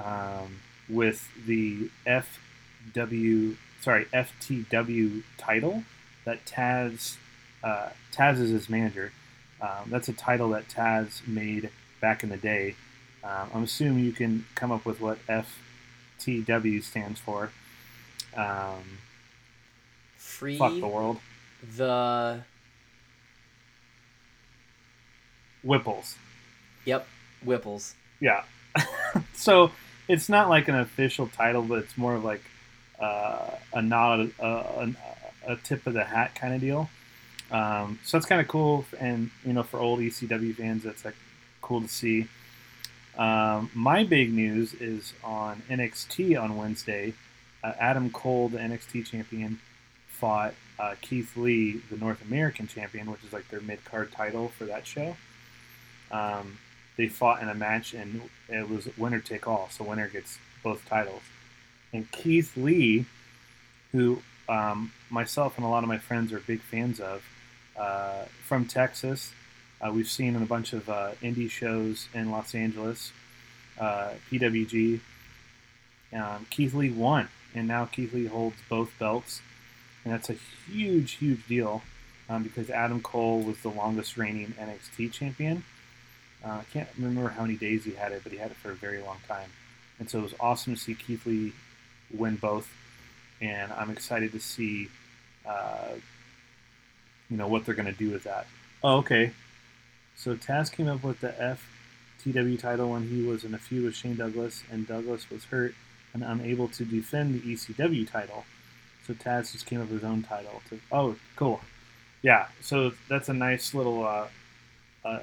[0.03, 5.85] um, with the FW, sorry, FTW title
[6.25, 7.17] that Taz,
[7.63, 9.13] uh, Taz is his manager.
[9.61, 11.71] Um, that's a title that Taz made
[12.01, 12.75] back in the day.
[13.23, 17.51] Um, I'm assuming you can come up with what FTW stands for.
[18.35, 18.99] Um,
[20.16, 21.18] Free fuck the world.
[21.77, 22.43] the
[25.64, 26.14] Whipples.
[26.85, 27.07] yep,
[27.45, 27.95] Whipples.
[28.21, 28.45] Yeah.
[29.35, 29.71] so
[30.09, 32.43] it's not like an official title, but it's more of like
[32.99, 34.95] uh, a nod, a, a,
[35.49, 36.89] a tip of the hat kind of deal.
[37.51, 41.16] Um, so that's kind of cool, and you know, for old ECW fans, that's like
[41.62, 42.29] cool to see.
[43.17, 47.15] Um, my big news is on NXT on Wednesday.
[47.63, 49.61] Uh, Adam Cole, the NXT champion,
[50.09, 54.49] fought uh, Keith Lee, the North American champion, which is like their mid card title
[54.49, 55.17] for that show.
[56.11, 56.59] Um,
[56.97, 59.69] they fought in a match, and it was winner take all.
[59.71, 61.23] So winner gets both titles.
[61.93, 63.07] And Keith Lee,
[63.93, 67.25] who um, myself and a lot of my friends are big fans of,
[67.79, 69.33] uh, from Texas.
[69.81, 73.12] Uh, we've seen in a bunch of uh, indie shows in Los Angeles,
[73.78, 75.01] uh, PWG.
[76.12, 79.41] Um, Keith Lee won, and now Keith Lee holds both belts,
[80.05, 81.83] and that's a huge, huge deal
[82.28, 85.64] um, because Adam Cole was the longest reigning NXT champion.
[86.45, 88.70] Uh, I can't remember how many days he had it, but he had it for
[88.70, 89.51] a very long time,
[89.99, 91.53] and so it was awesome to see Keith Lee
[92.12, 92.68] win both,
[93.41, 94.89] and I'm excited to see,
[95.47, 95.93] uh,
[97.31, 98.47] you know, what they're going to do with that.
[98.83, 99.33] Oh, okay.
[100.21, 101.57] So Taz came up with the
[102.27, 105.75] FTW title when he was in a feud with Shane Douglas, and Douglas was hurt
[106.12, 108.45] and unable to defend the ECW title.
[109.07, 110.61] So Taz just came up with his own title.
[110.68, 111.62] To, oh, cool.
[112.21, 114.27] Yeah, so that's a nice little uh,
[115.07, 115.21] uh,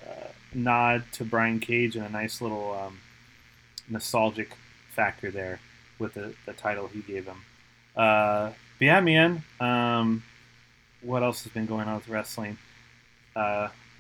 [0.56, 2.98] nod to Brian Cage and a nice little um,
[3.88, 4.50] nostalgic
[4.90, 5.60] factor there
[6.00, 7.44] with the, the title he gave him.
[7.96, 9.44] Uh, but yeah, man.
[9.60, 10.24] Um,
[11.04, 12.58] what else has been going on with wrestling?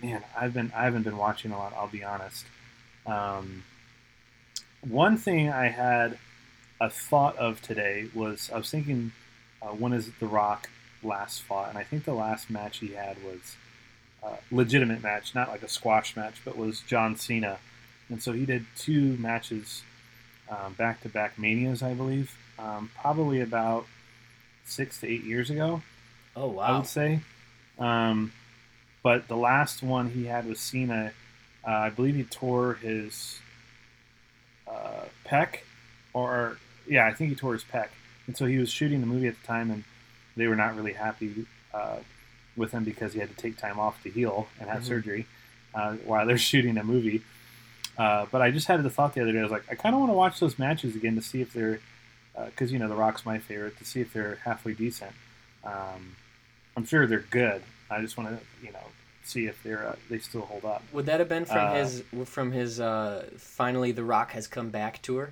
[0.02, 1.74] Uh, man, I've been I haven't been watching a lot.
[1.76, 2.45] I'll be honest.
[3.06, 3.64] Um,
[4.88, 6.18] one thing I had
[6.80, 9.12] a thought of today was I was thinking,
[9.62, 10.70] uh, when is The Rock
[11.04, 11.70] last fought?
[11.70, 13.56] And I think the last match he had was
[14.24, 17.58] a legitimate match, not like a squash match, but was John Cena.
[18.10, 19.84] And so he did two matches
[20.78, 23.86] back to back manias, I believe, um, probably about
[24.66, 25.82] six to eight years ago.
[26.36, 26.64] Oh wow.
[26.64, 27.22] I would say.
[27.80, 28.32] Um,
[29.08, 31.14] but the last one he had with Cena,
[31.66, 33.39] uh, I believe he tore his
[34.68, 35.60] uh, pec,
[36.14, 36.58] or
[36.89, 37.88] yeah, I think he tore his pec,
[38.28, 39.86] and so he was shooting the movie at the time, and
[40.36, 41.99] they were not really happy uh,
[42.58, 44.88] with him because he had to take time off to heal and have Mhm.
[44.88, 45.26] surgery
[45.74, 47.22] uh, while they're shooting a movie.
[47.97, 49.39] Uh, but I just had the thought the other day.
[49.39, 51.53] I was like, I kind of want to watch those matches again to see if
[51.53, 51.80] they're,
[52.47, 55.14] because you know, The Rock's my favorite, to see if they're halfway decent.
[55.64, 56.18] Um,
[56.76, 57.64] I'm sure they're good.
[57.90, 58.80] I just want to, you know,
[59.24, 60.84] see if they're uh, they still hold up.
[60.94, 64.70] Would that have been from Uh, his from his uh, finally The Rock has come
[64.70, 65.32] back tour?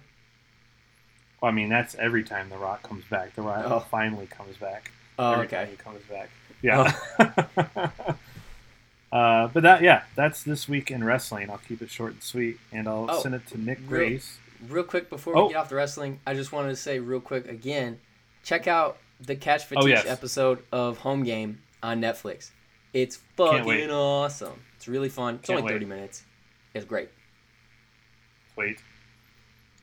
[1.41, 3.35] Well, I mean, that's every time The Rock comes back.
[3.35, 3.79] The Rock Oh.
[3.79, 4.91] finally comes back.
[5.19, 5.71] Oh, every time okay.
[5.71, 6.29] he comes back.
[6.61, 6.93] Yeah.
[9.11, 11.49] uh, but that, yeah, that's this week in wrestling.
[11.49, 14.39] I'll keep it short and sweet, and I'll Oh, send it to Nick real- Grace.
[14.67, 15.43] Real quick before Oh.
[15.47, 17.99] we get off the wrestling, I just wanted to say real quick again,
[18.43, 20.05] check out the Catch Fatigue Oh, yes.
[20.05, 22.49] episode of Home Game on Netflix.
[22.93, 24.61] It's fucking awesome.
[24.75, 25.35] It's really fun.
[25.35, 25.79] It's Can't only wait.
[25.79, 26.23] 30 minutes.
[26.73, 27.09] It's great.
[28.55, 28.79] Wait.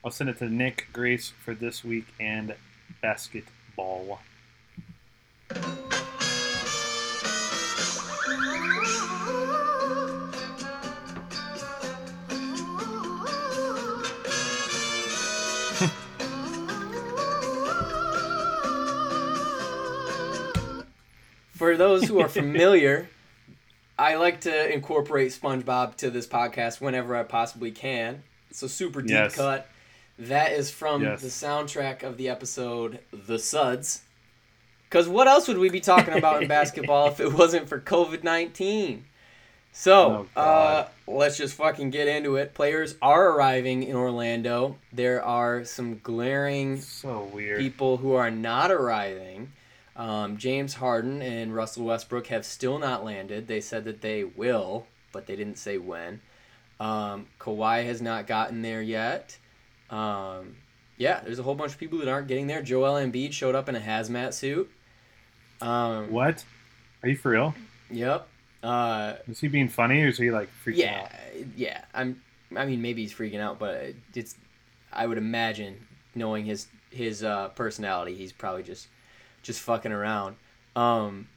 [0.05, 2.55] I'll send it to Nick Grace for this week and
[3.00, 4.18] basketball.
[21.63, 23.09] For those who are familiar,
[23.97, 28.25] I like to incorporate SpongeBob to this podcast whenever I possibly can.
[28.51, 29.37] It's a super deep Yes.
[29.37, 29.69] cut.
[30.19, 31.21] That is from Yes.
[31.21, 34.03] the soundtrack of the episode The Suds.
[34.89, 38.25] Because what else would we be talking about in basketball if it wasn't for COVID
[38.25, 39.05] 19?
[39.71, 42.55] So, Oh, uh, let's just fucking get into it.
[42.55, 44.79] Players are arriving in Orlando.
[44.93, 47.61] There are some glaring So weird.
[47.61, 49.53] people who are not arriving.
[49.95, 53.47] Um, James Harden and Russell Westbrook have still not landed.
[53.47, 56.20] They said that they will, but they didn't say when.
[56.80, 59.36] Um, Kawhi has not gotten there yet.
[59.90, 60.57] Um,
[60.97, 62.62] yeah, there's a whole bunch of people that aren't getting there.
[62.62, 64.70] Joel Embiid showed up in a hazmat suit.
[65.61, 66.45] Um, What?
[67.03, 67.55] Are you for real?
[67.90, 68.26] Yep.
[68.62, 71.47] Uh, Is he being funny or is he like freaking yeah, out?
[71.57, 71.84] yeah.
[71.93, 72.22] I'm.
[72.57, 74.36] I mean, maybe he's freaking out, but it's.
[74.93, 78.86] I would imagine, knowing his his uh, personality, he's probably just
[79.43, 80.36] just fucking around.
[80.74, 81.28] Um,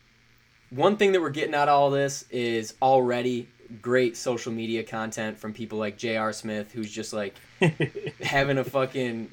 [0.69, 3.49] one thing that we're getting out of all this is already
[3.81, 6.33] great social media content from people like J.R.
[6.33, 7.35] Smith, who's just like
[8.21, 9.31] having a fucking.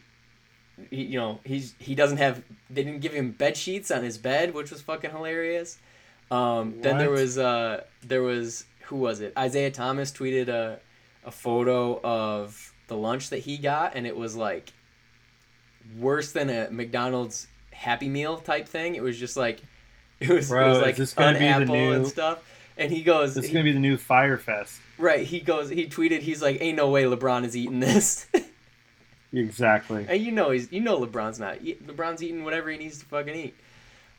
[0.91, 2.43] You know, he's he doesn't have.
[2.71, 5.79] They didn't give him bed sheets on his bed, which was fucking hilarious.
[6.31, 9.33] Um, then there was uh, there was who was it?
[9.37, 10.81] Isaiah Thomas tweeted a
[11.25, 14.73] a photo of the lunch that he got, and it was like
[15.99, 17.47] worse than a McDonald's
[17.83, 18.95] Happy Meal type thing.
[18.95, 19.61] It was just like
[20.21, 22.39] it was, Bro, it was like this an be the apple and stuff.
[22.77, 24.81] And he goes, This is he- gonna be the new Fyre Fest.
[24.99, 25.27] right?
[25.27, 28.27] He goes, he tweeted, he's like, "Ain't no way LeBron is eating this."
[29.35, 30.05] Exactly.
[30.09, 33.35] And you know he's you know LeBron's not LeBron's eating whatever he needs to fucking
[33.35, 33.55] eat.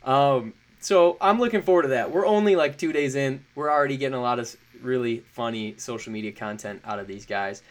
[0.03, 2.11] Um, so I'm looking forward to that.
[2.11, 3.45] We're only like two days in.
[3.55, 7.61] We're already getting a lot of really funny social media content out of these guys.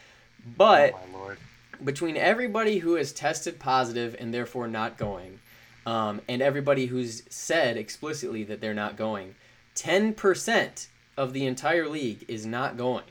[0.57, 1.39] But oh my lord.
[1.83, 5.41] between everybody who has tested positive and therefore not going,
[5.87, 9.35] um, and everybody who's said explicitly that they're not going,
[9.75, 13.05] ten percent of the entire league is not going.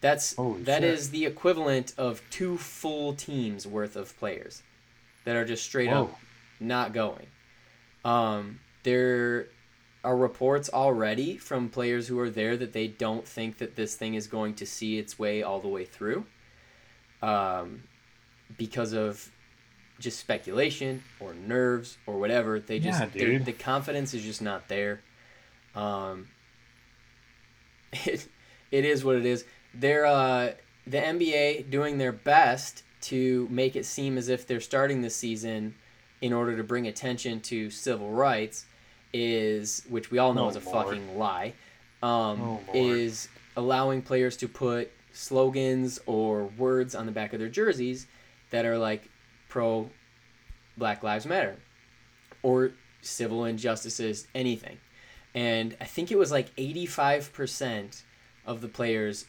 [0.00, 4.62] That's Holy that is the equivalent of two full teams worth of players
[5.24, 6.18] that are just straight up
[6.58, 7.26] not going.
[8.04, 9.48] Um, there
[10.02, 14.14] are reports already from players who are there that they don't think that this thing
[14.14, 16.24] is going to see its way all the way through
[17.22, 17.82] um,
[18.56, 19.30] because of
[20.00, 22.58] just speculation or nerves or whatever.
[22.58, 25.02] They just Yeah, the confidence is just not there.
[25.74, 26.28] Um,
[27.92, 28.28] it,
[28.70, 29.44] it is what it is.
[29.74, 30.52] They're uh,
[30.86, 35.74] the NBA doing their best to make it seem as if they're starting the season
[36.20, 38.66] in order to bring attention to civil rights
[39.12, 40.86] is which we all know Oh, is a Lord.
[40.88, 41.54] fucking lie
[42.02, 47.48] um, Oh, is allowing players to put slogans or words on the back of their
[47.48, 48.06] jerseys
[48.50, 49.08] that are like
[49.50, 49.90] pro
[50.78, 51.56] black lives matter
[52.42, 52.72] or
[53.02, 54.78] civil injustices anything.
[55.34, 58.02] And i think it was like 85%
[58.46, 59.26] of the players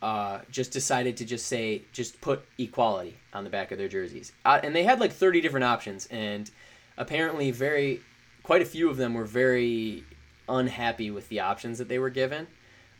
[0.00, 4.32] uh, just decided to just say just put equality on the back of their jerseys.
[4.44, 6.50] Uh, and they had like 30 different options and
[6.96, 8.00] apparently very
[8.42, 10.04] quite a few of them were very
[10.48, 12.46] unhappy with the options that they were given.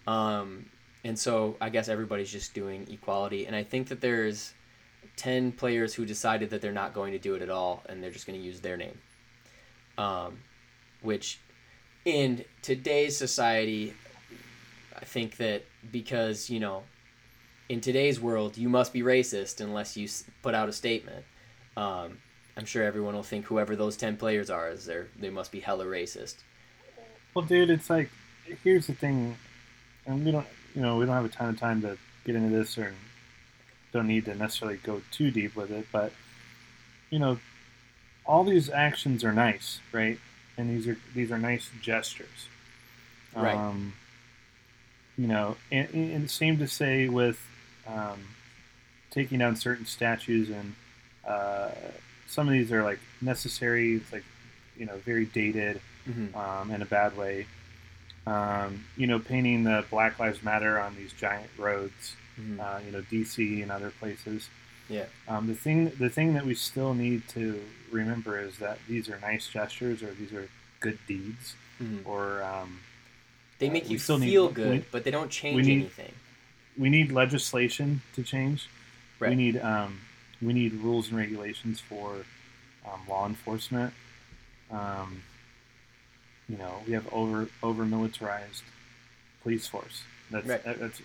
[0.06, 0.66] Um,
[1.04, 4.54] and so i guess everybody's just doing equality and i think that there's
[5.22, 8.10] 10 players who decided that they're not going to do it at all and they're
[8.10, 8.98] just going to use their name.
[9.96, 10.38] Um,
[11.02, 11.38] which
[12.04, 13.94] in today's society
[14.96, 15.62] i think that
[15.92, 16.82] because you know
[17.68, 20.08] in today's world you must be racist unless you
[20.42, 21.24] put out a statement.
[21.76, 22.18] Um,
[22.56, 25.60] i'm sure everyone will think whoever those 10 players are is they they must be
[25.60, 26.36] hella racist.
[27.34, 28.10] Well, dude, it's like
[28.62, 29.36] here's the thing,
[30.06, 32.54] and we don't, you know, we don't have a ton of time to get into
[32.54, 32.92] this, or
[33.92, 35.86] don't need to necessarily go too deep with it.
[35.92, 36.12] But
[37.10, 37.38] you know,
[38.24, 40.18] all these actions are nice, right?
[40.56, 42.48] And these are these are nice gestures,
[43.34, 43.54] Right.
[43.54, 43.94] Um,
[45.16, 47.38] you know, and, and same to say with
[47.86, 48.20] um,
[49.10, 50.74] taking down certain statues, and
[51.26, 51.70] uh,
[52.26, 53.96] some of these are like necessary.
[53.96, 54.24] It's like
[54.76, 56.36] you know, very dated mm-hmm.
[56.36, 57.46] um, in a bad way.
[58.26, 62.60] Um, you know, painting the Black Lives Matter on these giant roads, Mm-hmm.
[62.60, 64.48] uh, you know, DC and other places.
[64.88, 65.04] Yeah.
[65.28, 69.18] Um, the thing, the thing that we still need to remember is that these are
[69.20, 70.48] nice gestures, or these are
[70.80, 72.06] good deeds, Mhm.
[72.06, 72.80] or um,
[73.58, 75.80] they Uh, make we you still need- feel we- good but they don't change need-
[75.80, 76.12] anything
[76.76, 78.66] we need legislation to change.
[79.20, 80.00] We need um,
[80.40, 82.24] we need rules and regulations for
[82.86, 83.92] um, law enforcement.
[84.70, 85.22] Um,
[86.48, 88.62] you know, we have over over militarized
[89.42, 90.02] police force.
[90.30, 90.64] That's Right.
[90.64, 91.00] that- that's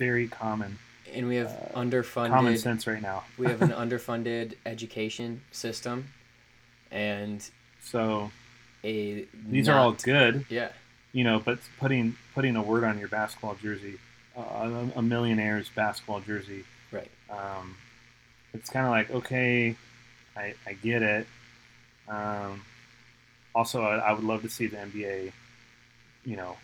[0.00, 0.78] very common
[1.12, 3.22] and we have uh, underfunded common sense right now.
[3.36, 6.06] we have an underfunded education system
[6.90, 7.48] and
[7.84, 8.30] So
[8.82, 10.70] a these are all good, yeah
[11.12, 13.98] you know, but putting putting a word on your basketball jersey,
[14.36, 17.76] uh, a, a millionaire's basketball jersey, right um,
[18.54, 19.76] it's kind of like okay,
[20.36, 21.26] I, I get it.
[22.08, 22.62] Um,
[23.54, 25.32] also, I, I would love to see the NBA,
[26.24, 26.56] you know,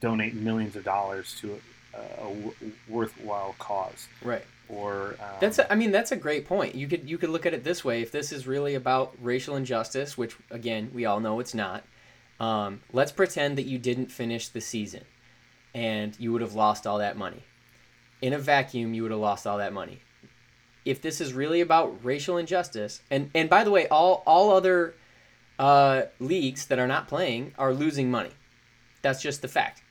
[0.00, 1.60] donate millions of dollars to
[1.94, 2.54] a, w-
[2.88, 4.08] worthwhile cause.
[4.22, 6.74] right Or um, That's a, I mean that's a great point.
[6.74, 9.56] You could you could look at it this way: if this is really about racial
[9.56, 11.84] injustice, which again we all know it's not,
[12.38, 15.04] um, let's pretend that you didn't finish the season,
[15.74, 17.44] and you would have lost all that money.
[18.22, 20.00] In a vacuum, you would have lost all that money.
[20.84, 24.94] If this is really about racial injustice, and and by the way, all all other
[25.58, 28.30] uh, leagues that are not playing are losing money.
[29.02, 29.82] That's just the fact.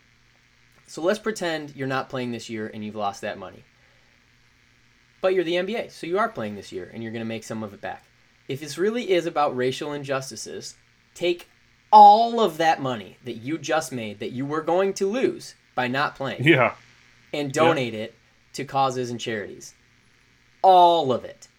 [0.90, 3.64] So let's pretend you're not playing this year and you've lost that money.
[5.22, 7.44] But you're the NBA, so you are playing this year and you're going to make
[7.44, 8.06] some of it back.
[8.48, 10.78] If this really is about racial injustices,
[11.14, 11.48] take
[11.92, 15.88] all of that money that you just made that you were going to lose by
[15.88, 16.74] not playing yeah,
[17.32, 18.16] and donate it
[18.54, 19.76] to causes and charities.
[20.64, 21.50] All of it.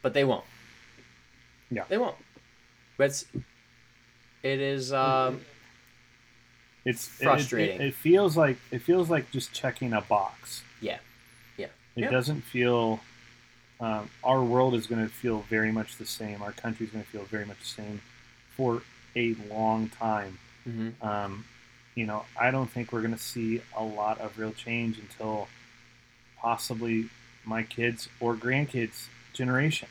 [0.00, 0.44] But they won't.
[1.70, 1.84] Yeah.
[1.90, 2.16] They won't.
[2.96, 3.22] But
[4.42, 5.42] it is um,
[6.84, 7.80] it's it- it- Frustrating.
[7.80, 10.62] It, it feels like it feels like just checking a box.
[10.80, 10.98] yeah.
[11.56, 11.68] Yeah.
[11.96, 13.00] It doesn't feel.
[13.80, 16.40] Um, our world is going to feel very much the same.
[16.42, 18.00] Our country is going to feel very much the same
[18.56, 18.82] for
[19.16, 20.38] a long time.
[20.64, 21.44] hmm Um,
[21.94, 25.48] you know, I don't think we're going to see a lot of real change until
[26.38, 27.08] possibly
[27.44, 29.88] my kids or grandkids generation.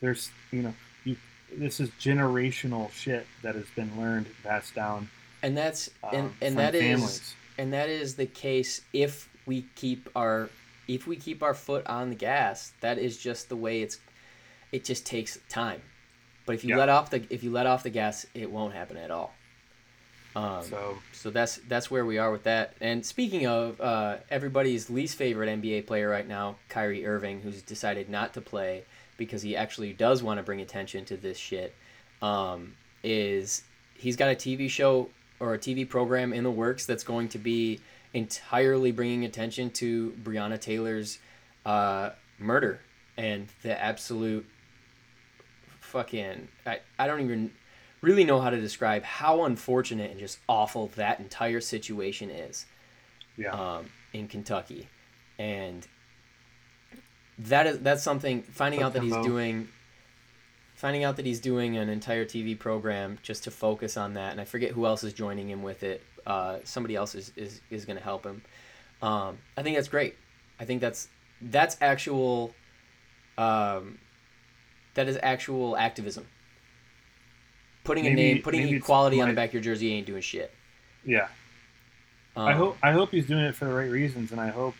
[0.00, 1.16] There's, you know, you,
[1.56, 5.08] this is generational shit that has been learned, and passed down,
[5.42, 7.34] And that's um, and and that is families.
[7.58, 10.48] and that is the case if we keep our
[10.88, 13.98] if we keep our foot on the gas that is just the way it's
[14.70, 15.80] it just takes time
[16.46, 16.76] but if you Yeah.
[16.78, 19.34] let off the if you let off the gas it won't happen at all
[20.34, 24.88] um, so, So that's that's where we are with that and speaking of uh, everybody's
[24.88, 28.84] least favorite nba player right now kyrie irving who's decided not to play
[29.18, 31.74] because he actually does want to bring attention to this shit
[32.22, 32.74] um,
[33.04, 33.62] is
[33.94, 35.08] he's got a tv show
[35.42, 37.80] or a TV program in the works that's going to be
[38.14, 41.18] entirely bringing attention to Breonna Taylor's
[41.66, 42.80] uh, murder
[43.16, 44.46] and the absolute
[45.80, 47.50] fucking I, I don't even
[48.00, 52.64] really know how to describe how unfortunate and just awful that entire situation is
[53.36, 54.88] yeah, um, in Kentucky,
[55.38, 55.86] and
[57.38, 58.42] that is that's something.
[58.42, 59.68] Finding out that he's doing,
[60.82, 64.40] finding out that he's doing an entire TV program just to focus on that, and
[64.40, 66.02] I forget who else is joining him with it.
[66.26, 68.42] Uh, somebody else is is, is going to help him.
[69.00, 70.16] Um, I think that's great.
[70.58, 71.08] I think that's
[71.40, 72.52] that's actual.
[73.38, 73.98] Um,
[74.94, 76.26] that is actual activism.
[77.84, 80.52] Putting a name, putting maybe equality on the back of your jersey ain't doing shit.
[81.04, 81.28] Yeah.
[82.34, 84.74] Um, I hope I hope he's doing it for the right reasons, and I hope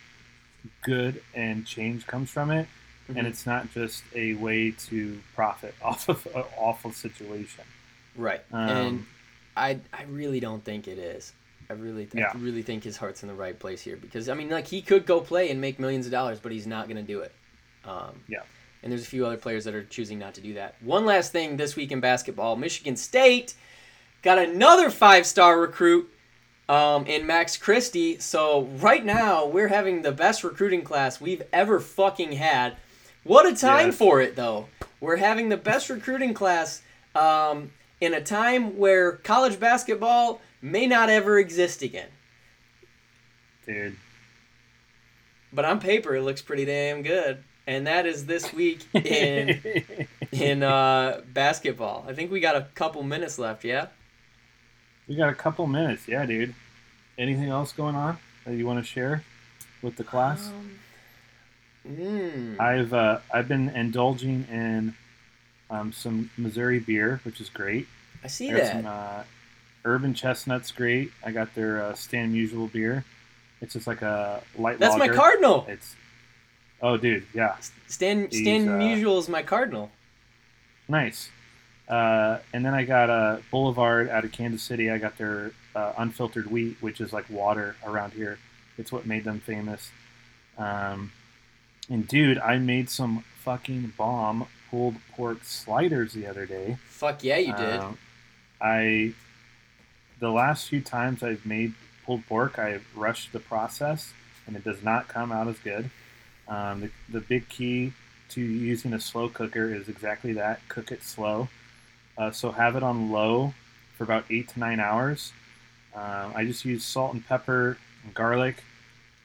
[0.81, 2.67] good and change comes from it,
[3.09, 3.17] Mhm.
[3.17, 7.63] and it's not just a way to profit off of an awful situation.
[8.15, 8.41] Right.
[8.51, 9.05] Um, and
[9.57, 11.33] I I really don't think it is.
[11.69, 12.31] I really Yeah.
[12.33, 14.81] I really think his heart's in the right place here because I mean like he
[14.81, 17.33] could go play and make millions of dollars, but he's not going to do it.
[17.85, 18.41] Um, Yeah.
[18.81, 20.75] And there's a few other players that are choosing not to do that.
[20.81, 23.53] One last thing this week in basketball, Michigan State
[24.21, 26.09] got another five-star recruit
[26.69, 28.19] um, in Max Christie.
[28.19, 32.75] So right now we're having the best recruiting class we've ever fucking had.
[33.23, 33.97] What a time Yes.
[33.97, 34.67] for it though.
[34.99, 36.81] We're having the best recruiting class
[37.15, 37.71] um,
[38.01, 42.09] in a time where college basketball may not ever exist again.
[43.65, 43.95] Dude,
[45.53, 47.43] But on paper, it looks pretty damn good.
[47.65, 49.61] And that is this week in
[50.33, 52.05] in uh, basketball.
[52.07, 53.63] I think we got a couple minutes left.
[53.63, 53.87] Yeah.
[55.07, 56.05] we got a couple minutes.
[56.07, 56.55] Yeah, dude.
[57.17, 59.23] Anything else going on that you want to share
[59.81, 60.47] with the class?
[60.47, 60.79] Um,
[61.87, 64.95] mm, I've uh, I've been indulging in
[65.69, 67.87] um, some Missouri beer, which is great.
[68.23, 68.71] I see I that.
[68.71, 69.23] some uh,
[69.85, 71.11] Urban Chestnut's great.
[71.25, 73.03] I got their uh, Stan Musial beer.
[73.61, 75.65] It's just like a light That's my cardinal.
[75.67, 75.95] It's
[76.81, 77.55] oh, dude, yeah,
[77.87, 79.91] Stan He's, Stan uh, Musial is my cardinal.
[80.87, 81.29] nice.
[81.87, 84.89] Uh, and then I got a Boulevard out of Kansas City.
[84.89, 88.39] I got their uh, unfiltered wheat, which is like water around here.
[88.77, 89.91] It's what made them famous.
[90.57, 91.11] Um,
[91.89, 96.77] and dude, I made some fucking bomb pulled pork sliders the other day.
[96.87, 97.79] Fuck yeah, you did.
[97.79, 97.97] Um,
[98.61, 99.13] I
[100.19, 101.73] the last few times I've made
[102.05, 104.13] pulled pork, I rushed the process,
[104.47, 105.89] and it does not come out as good.
[106.47, 107.93] Um, the, the big key
[108.29, 111.49] to using a slow cooker is exactly that: cook it slow.
[112.17, 113.53] Uh, so have it on low
[113.97, 115.33] for about eight to nine hours.
[115.95, 118.63] Um, I just use salt and pepper and garlic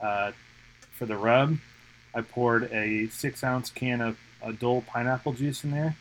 [0.00, 0.32] uh,
[0.92, 1.58] for the rub.
[2.14, 4.16] I poured a six ounce can of
[4.58, 5.96] Dole pineapple juice in there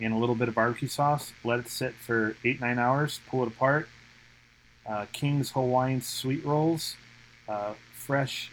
[0.00, 1.32] and a little bit of barbecue sauce.
[1.44, 3.20] Let it sit for eight nine hours.
[3.28, 3.88] Pull it apart.
[4.86, 6.96] Uh, King's Hawaiian sweet rolls,
[7.48, 8.50] uh, fresh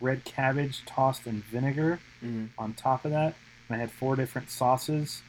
[0.00, 2.48] red cabbage tossed in vinegar Mhm.
[2.58, 3.34] on top of that.
[3.68, 5.22] And I had four different sauces,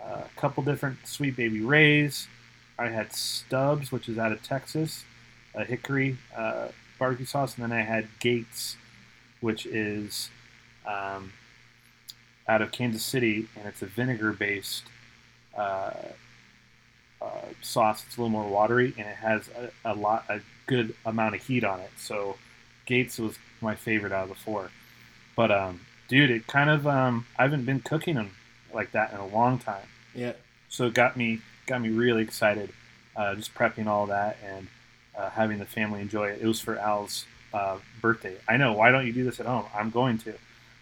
[0.00, 2.28] uh, a couple different Sweet Baby Ray's.
[2.78, 5.04] I had Stubb's, which is out of Texas,
[5.54, 8.76] a hickory uh, barbecue sauce, and then I had Gates,
[9.40, 10.30] which is
[10.86, 11.32] um,
[12.48, 14.84] out of Kansas City, and it's a vinegar-based
[15.56, 15.90] uh,
[17.20, 17.26] uh,
[17.60, 18.04] sauce.
[18.06, 19.48] It's a little more watery, and it has
[19.84, 21.90] a, a lot, a good amount of heat on it.
[21.96, 22.36] So
[22.86, 24.70] Gates was my favorite out of the four.
[25.36, 28.30] But um, dude, it kind of um, I haven't been cooking them
[28.74, 30.32] like that in a long time, Yeah.
[30.68, 32.70] so it got me got me really excited.
[33.14, 34.66] Uh, just prepping all that and
[35.16, 36.40] uh, having the family enjoy it.
[36.40, 38.36] It was for Al's uh, birthday.
[38.48, 38.72] I know.
[38.72, 39.66] Why don't you do this at home?
[39.74, 40.32] I'm going to.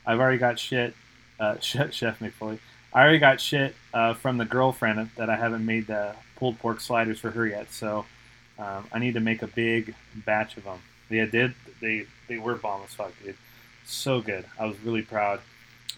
[0.06, 0.94] I've already got shit.
[1.38, 2.58] Uh, Chef, Chef McFoley.
[2.92, 6.80] I already got shit uh, from the girlfriend that I haven't made the pulled pork
[6.80, 7.72] sliders for her yet.
[7.72, 8.04] So
[8.58, 10.78] um, I need to make a big batch of them.
[11.08, 12.06] Yeah, did they?
[12.28, 13.36] They were bomb as fuck, dude.
[13.84, 14.44] So good.
[14.58, 15.40] I was really proud.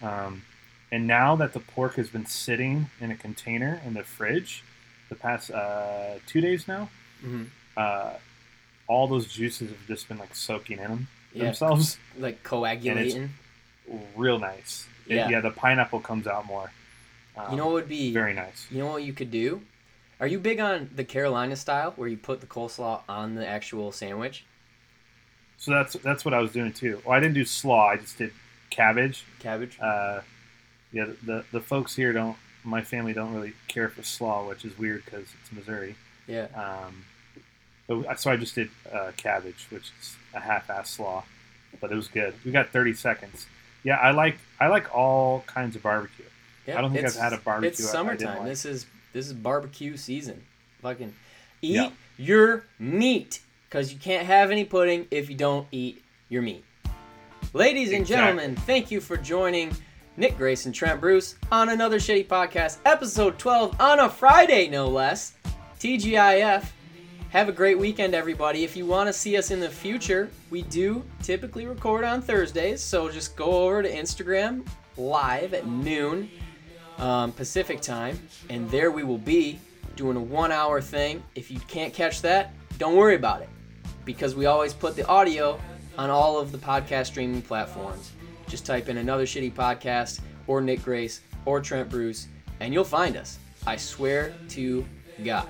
[0.01, 0.43] Um,
[0.91, 4.63] and now that the pork has been sitting in a container in the fridge
[5.09, 6.89] the past uh, two days now,
[7.21, 7.43] hmm
[7.75, 8.13] uh,
[8.87, 11.45] all those juices have just been like soaking in them Yeah.
[11.45, 11.97] themselves.
[12.17, 13.31] Like coagulating.
[14.15, 14.87] Real nice.
[15.07, 15.29] It- Yeah.
[15.29, 16.71] yeah, the pineapple comes out more.
[17.35, 18.67] Um, you know what would be very nice.
[18.71, 19.61] You know what you could do?
[20.19, 23.91] Are you big on the Carolina style where you put the coleslaw on the actual
[23.91, 24.45] sandwich?
[25.57, 27.01] So that's that's what I was doing too.
[27.05, 27.89] Well, I didn't do slaw.
[27.89, 28.31] I just did
[28.69, 29.23] cabbage.
[29.39, 29.77] Cabbage?
[29.79, 30.21] Uh,
[30.91, 32.37] yeah, the the folks here don't.
[32.63, 35.95] My family don't really care for slaw, which is weird because it's Missouri.
[36.27, 36.47] yeah.
[36.55, 37.03] Um,
[37.87, 41.25] but, so I just did uh, cabbage, which is a half-ass slaw,
[41.81, 42.33] but it was good.
[42.45, 43.47] We got 30 seconds.
[43.83, 46.25] Yeah, I like I like all kinds of barbecue.
[46.67, 46.77] yeah.
[46.77, 48.39] I don't think I've had a barbecue It's summertime.
[48.39, 48.47] like.
[48.47, 50.43] This is this is barbecue season.
[50.81, 51.13] Fucking
[51.61, 51.89] eat Yeah.
[52.17, 56.63] your meat because you can't have any pudding if you don't eat your meat.
[57.53, 58.15] Ladies and Exactly.
[58.15, 59.75] gentlemen, thank you for joining
[60.17, 64.87] Nick Grace and Trent Bruce on another Shitty Podcast, episode 12 on a Friday, no
[64.87, 65.33] less.
[65.79, 66.65] TGIF.
[67.33, 68.63] Have a great weekend, everybody.
[68.63, 72.79] If you want to see us in the future, we do typically record on Thursdays,
[72.79, 74.63] so just go over to Instagram
[74.97, 76.29] live at noon
[76.99, 78.19] um, Pacific time,
[78.51, 79.59] and there we will be
[79.95, 81.23] doing a one-hour thing.
[81.33, 83.49] If you can't catch that, don't worry about it,
[84.05, 85.59] because we always put the audio
[85.97, 88.11] on all of the podcast streaming platforms.
[88.47, 92.27] Just type in another shitty podcast or Nick Grace or Trent Bruce,
[92.59, 93.39] and you'll find us.
[93.65, 94.85] I swear to
[95.23, 95.47] God.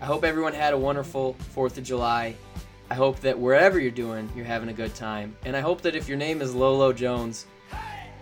[0.00, 2.36] I hope everyone had a wonderful 4th of July.
[2.90, 5.36] I hope that wherever you're doing, you're having a good time.
[5.44, 7.46] And I hope that if your name is Lolo Jones,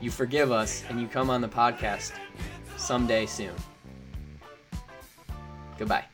[0.00, 2.12] you forgive us and you come on the podcast
[2.76, 3.54] someday soon.
[5.78, 6.13] Goodbye.